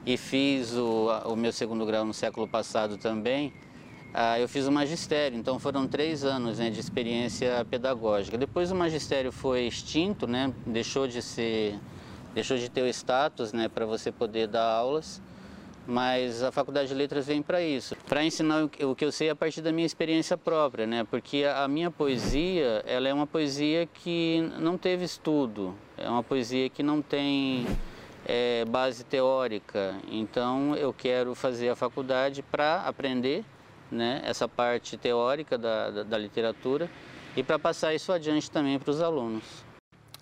e 0.06 0.16
fiz 0.16 0.72
o, 0.72 1.08
o 1.26 1.36
meu 1.36 1.52
segundo 1.52 1.84
grau 1.84 2.06
no 2.06 2.14
século 2.14 2.48
passado 2.48 2.96
também, 2.96 3.52
eu 4.40 4.48
fiz 4.48 4.66
o 4.66 4.72
magistério, 4.72 5.36
então 5.36 5.58
foram 5.58 5.86
três 5.86 6.24
anos 6.24 6.58
né, 6.58 6.70
de 6.70 6.80
experiência 6.80 7.64
pedagógica. 7.68 8.38
Depois 8.38 8.70
o 8.70 8.74
magistério 8.74 9.32
foi 9.32 9.66
extinto, 9.66 10.26
né, 10.26 10.52
deixou 10.66 11.08
de 11.08 11.20
ser, 11.20 11.78
deixou 12.32 12.56
de 12.56 12.68
ter 12.68 12.82
o 12.82 12.88
status 12.88 13.52
né, 13.52 13.68
para 13.68 13.84
você 13.84 14.12
poder 14.12 14.46
dar 14.46 14.64
aulas 14.64 15.20
mas 15.86 16.42
a 16.42 16.50
Faculdade 16.50 16.88
de 16.88 16.94
Letras 16.94 17.26
vem 17.26 17.42
para 17.42 17.62
isso, 17.62 17.96
para 18.08 18.24
ensinar 18.24 18.64
o 18.64 18.94
que 18.94 19.04
eu 19.04 19.12
sei 19.12 19.30
a 19.30 19.36
partir 19.36 19.60
da 19.60 19.72
minha 19.72 19.86
experiência 19.86 20.36
própria, 20.36 20.86
né? 20.86 21.04
Porque 21.04 21.44
a 21.44 21.68
minha 21.68 21.90
poesia, 21.90 22.82
ela 22.86 23.08
é 23.08 23.12
uma 23.12 23.26
poesia 23.26 23.86
que 23.86 24.40
não 24.58 24.78
teve 24.78 25.04
estudo, 25.04 25.74
é 25.96 26.08
uma 26.08 26.22
poesia 26.22 26.70
que 26.70 26.82
não 26.82 27.02
tem 27.02 27.66
é, 28.26 28.64
base 28.64 29.04
teórica. 29.04 29.94
Então 30.10 30.74
eu 30.76 30.92
quero 30.92 31.34
fazer 31.34 31.68
a 31.68 31.76
faculdade 31.76 32.42
para 32.42 32.80
aprender, 32.82 33.44
né? 33.94 34.20
Essa 34.24 34.48
parte 34.48 34.96
teórica 34.96 35.56
da, 35.56 35.90
da, 35.90 36.02
da 36.02 36.18
literatura 36.18 36.90
e 37.36 37.42
para 37.42 37.58
passar 37.58 37.94
isso 37.94 38.12
adiante 38.12 38.50
também 38.50 38.78
para 38.78 38.90
os 38.90 39.00
alunos. 39.00 39.64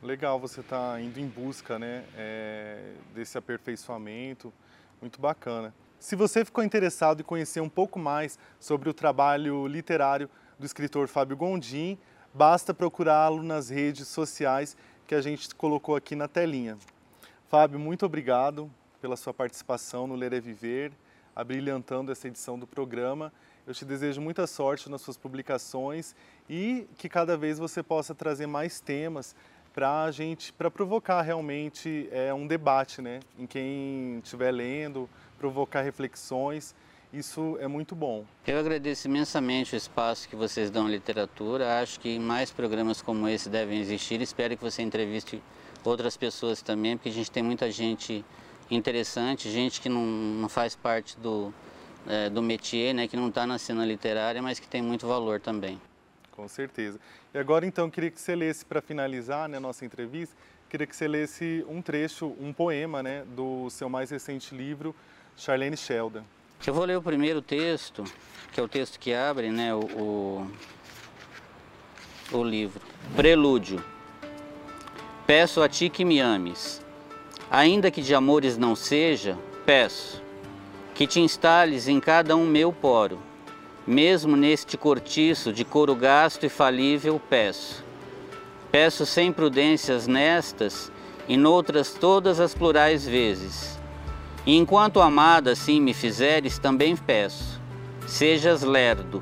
Legal, 0.02 0.38
você 0.38 0.60
está 0.60 1.00
indo 1.00 1.20
em 1.20 1.26
busca, 1.26 1.78
né? 1.78 2.04
É, 2.16 2.92
desse 3.14 3.38
aperfeiçoamento 3.38 4.52
muito 5.00 5.20
bacana. 5.20 5.74
Se 5.98 6.16
você 6.16 6.44
ficou 6.44 6.64
interessado 6.64 7.20
em 7.20 7.24
conhecer 7.24 7.60
um 7.60 7.68
pouco 7.68 7.98
mais 7.98 8.38
sobre 8.58 8.88
o 8.88 8.94
trabalho 8.94 9.66
literário 9.66 10.28
do 10.58 10.66
escritor 10.66 11.06
Fábio 11.06 11.36
Gondim, 11.36 11.96
basta 12.34 12.74
procurá-lo 12.74 13.42
nas 13.42 13.68
redes 13.68 14.08
sociais 14.08 14.76
que 15.06 15.14
a 15.14 15.20
gente 15.20 15.54
colocou 15.54 15.94
aqui 15.94 16.16
na 16.16 16.26
telinha. 16.26 16.76
Fábio, 17.48 17.78
muito 17.78 18.06
obrigado 18.06 18.70
pela 19.00 19.16
sua 19.16 19.34
participação 19.34 20.06
no 20.06 20.14
Ler 20.14 20.32
é 20.32 20.40
Viver, 20.40 20.92
abrilhantando 21.36 22.10
essa 22.10 22.28
edição 22.28 22.58
do 22.58 22.66
programa. 22.66 23.32
Eu 23.64 23.72
te 23.72 23.84
desejo 23.84 24.20
muita 24.20 24.44
sorte 24.46 24.90
nas 24.90 25.02
suas 25.02 25.16
publicações 25.16 26.16
e 26.50 26.86
que 26.98 27.08
cada 27.08 27.36
vez 27.36 27.60
você 27.60 27.80
possa 27.80 28.12
trazer 28.12 28.46
mais 28.46 28.80
temas 28.80 29.36
para 29.72 30.02
a 30.02 30.10
gente, 30.10 30.52
para 30.52 30.68
provocar 30.68 31.22
realmente 31.22 32.08
é, 32.10 32.34
um 32.34 32.46
debate, 32.46 33.00
né? 33.00 33.20
Em 33.38 33.46
quem 33.46 34.18
estiver 34.18 34.50
lendo, 34.50 35.08
provocar 35.38 35.82
reflexões. 35.82 36.74
Isso 37.12 37.56
é 37.60 37.68
muito 37.68 37.94
bom. 37.94 38.24
Eu 38.46 38.58
agradeço 38.58 39.06
imensamente 39.06 39.74
o 39.74 39.76
espaço 39.76 40.28
que 40.28 40.34
vocês 40.34 40.68
dão 40.68 40.86
à 40.86 40.90
literatura. 40.90 41.80
Acho 41.80 42.00
que 42.00 42.18
mais 42.18 42.50
programas 42.50 43.00
como 43.00 43.28
esse 43.28 43.48
devem 43.48 43.78
existir. 43.78 44.20
Espero 44.20 44.56
que 44.56 44.62
você 44.62 44.82
entreviste 44.82 45.40
outras 45.84 46.16
pessoas 46.16 46.62
também, 46.62 46.96
porque 46.96 47.10
a 47.10 47.12
gente 47.12 47.30
tem 47.30 47.42
muita 47.42 47.70
gente 47.70 48.24
interessante, 48.70 49.50
gente 49.50 49.80
que 49.80 49.88
não, 49.88 50.04
não 50.04 50.48
faz 50.48 50.74
parte 50.74 51.18
do, 51.18 51.52
é, 52.06 52.28
do 52.28 52.42
métier, 52.42 52.94
né, 52.94 53.06
que 53.06 53.16
não 53.16 53.28
está 53.28 53.46
na 53.46 53.58
cena 53.58 53.84
literária, 53.84 54.42
mas 54.42 54.58
que 54.58 54.66
tem 54.66 54.82
muito 54.82 55.06
valor 55.06 55.40
também. 55.40 55.80
Com 56.30 56.48
certeza. 56.48 56.98
E 57.32 57.38
agora, 57.38 57.66
então, 57.66 57.90
queria 57.90 58.10
que 58.10 58.20
você 58.20 58.34
lesse, 58.34 58.64
para 58.64 58.80
finalizar 58.80 59.48
né, 59.48 59.58
a 59.58 59.60
nossa 59.60 59.84
entrevista, 59.84 60.34
queria 60.68 60.86
que 60.86 60.96
você 60.96 61.06
lesse 61.06 61.64
um 61.68 61.82
trecho, 61.82 62.34
um 62.40 62.52
poema, 62.52 63.02
né, 63.02 63.24
do 63.36 63.68
seu 63.70 63.88
mais 63.88 64.10
recente 64.10 64.54
livro, 64.54 64.94
Charlene 65.36 65.76
Sheldon. 65.76 66.22
Eu 66.66 66.74
vou 66.74 66.84
ler 66.84 66.96
o 66.96 67.02
primeiro 67.02 67.42
texto, 67.42 68.04
que 68.52 68.60
é 68.60 68.62
o 68.62 68.68
texto 68.68 68.98
que 68.98 69.12
abre, 69.12 69.50
né, 69.50 69.74
o, 69.74 69.80
o, 69.80 70.50
o 72.32 72.44
livro. 72.44 72.80
Prelúdio. 73.16 73.84
Peço 75.26 75.62
a 75.62 75.68
ti 75.68 75.88
que 75.88 76.04
me 76.04 76.20
ames, 76.20 76.80
ainda 77.50 77.90
que 77.90 78.02
de 78.02 78.14
amores 78.14 78.56
não 78.56 78.74
seja, 78.74 79.38
peço 79.64 80.21
que 81.02 81.06
te 81.08 81.20
instales 81.20 81.88
em 81.88 81.98
cada 81.98 82.36
um 82.36 82.46
meu 82.46 82.72
poro, 82.72 83.18
mesmo 83.84 84.36
neste 84.36 84.76
cortiço 84.76 85.52
de 85.52 85.64
couro 85.64 85.96
gasto 85.96 86.46
e 86.46 86.48
falível, 86.48 87.20
peço 87.28 87.82
Peço 88.70 89.04
sem 89.04 89.32
prudências 89.32 90.06
nestas 90.06 90.92
e 91.26 91.36
noutras 91.36 91.92
todas 91.92 92.38
as 92.38 92.54
plurais 92.54 93.04
vezes. 93.04 93.80
E 94.46 94.56
enquanto 94.56 95.00
amada 95.00 95.50
assim 95.50 95.80
me 95.80 95.92
fizeres, 95.92 96.56
também 96.56 96.94
peço, 96.94 97.60
sejas 98.06 98.62
lerdo, 98.62 99.20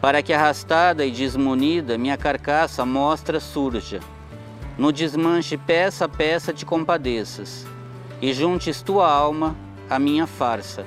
para 0.00 0.22
que 0.22 0.32
arrastada 0.32 1.04
e 1.04 1.10
desmunida 1.10 1.98
minha 1.98 2.16
carcaça 2.16 2.86
mostra 2.86 3.38
surja. 3.38 4.00
No 4.78 4.90
desmanche 4.90 5.58
peça 5.58 6.06
a 6.06 6.08
peça 6.08 6.54
te 6.54 6.64
compadeças, 6.64 7.66
e 8.22 8.32
juntes 8.32 8.80
tua 8.80 9.12
alma 9.12 9.54
à 9.88 9.98
minha 9.98 10.26
farsa. 10.26 10.84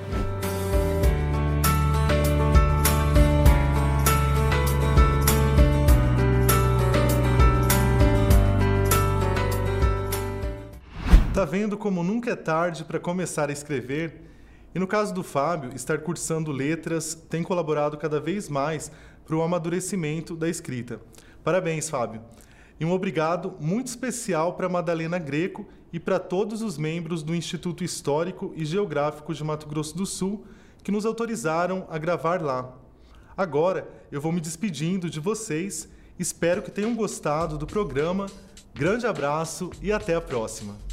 Tá 11.32 11.44
vendo 11.46 11.78
como 11.78 12.02
nunca 12.02 12.32
é 12.32 12.36
tarde 12.36 12.84
para 12.84 13.00
começar 13.00 13.48
a 13.48 13.52
escrever? 13.52 14.28
E 14.74 14.78
no 14.78 14.86
caso 14.86 15.14
do 15.14 15.22
Fábio, 15.22 15.70
estar 15.74 15.98
cursando 15.98 16.52
letras 16.52 17.14
tem 17.14 17.42
colaborado 17.42 17.96
cada 17.96 18.20
vez 18.20 18.48
mais 18.48 18.92
para 19.24 19.34
o 19.34 19.42
amadurecimento 19.42 20.36
da 20.36 20.48
escrita. 20.48 21.00
Parabéns, 21.42 21.88
Fábio. 21.88 22.20
E 22.80 22.84
um 22.84 22.92
obrigado 22.92 23.54
muito 23.60 23.88
especial 23.88 24.54
para 24.54 24.66
Madalena 24.66 25.18
Greco 25.18 25.66
e 25.92 26.00
para 26.00 26.18
todos 26.18 26.62
os 26.62 26.78
membros 26.78 27.22
do 27.22 27.34
Instituto 27.34 27.84
Histórico 27.84 28.54
e 28.56 28.64
Geográfico 28.64 29.34
de 29.34 29.44
Mato 29.44 29.68
Grosso 29.68 29.94
do 29.94 30.06
Sul 30.06 30.46
que 30.82 30.90
nos 30.90 31.04
autorizaram 31.04 31.86
a 31.90 31.98
gravar 31.98 32.40
lá. 32.40 32.72
Agora 33.36 33.86
eu 34.10 34.18
vou 34.18 34.32
me 34.32 34.40
despedindo 34.40 35.10
de 35.10 35.20
vocês. 35.20 35.88
Espero 36.18 36.62
que 36.62 36.70
tenham 36.70 36.94
gostado 36.94 37.58
do 37.58 37.66
programa. 37.66 38.26
Grande 38.74 39.06
abraço 39.06 39.70
e 39.82 39.92
até 39.92 40.14
a 40.14 40.20
próxima. 40.20 40.89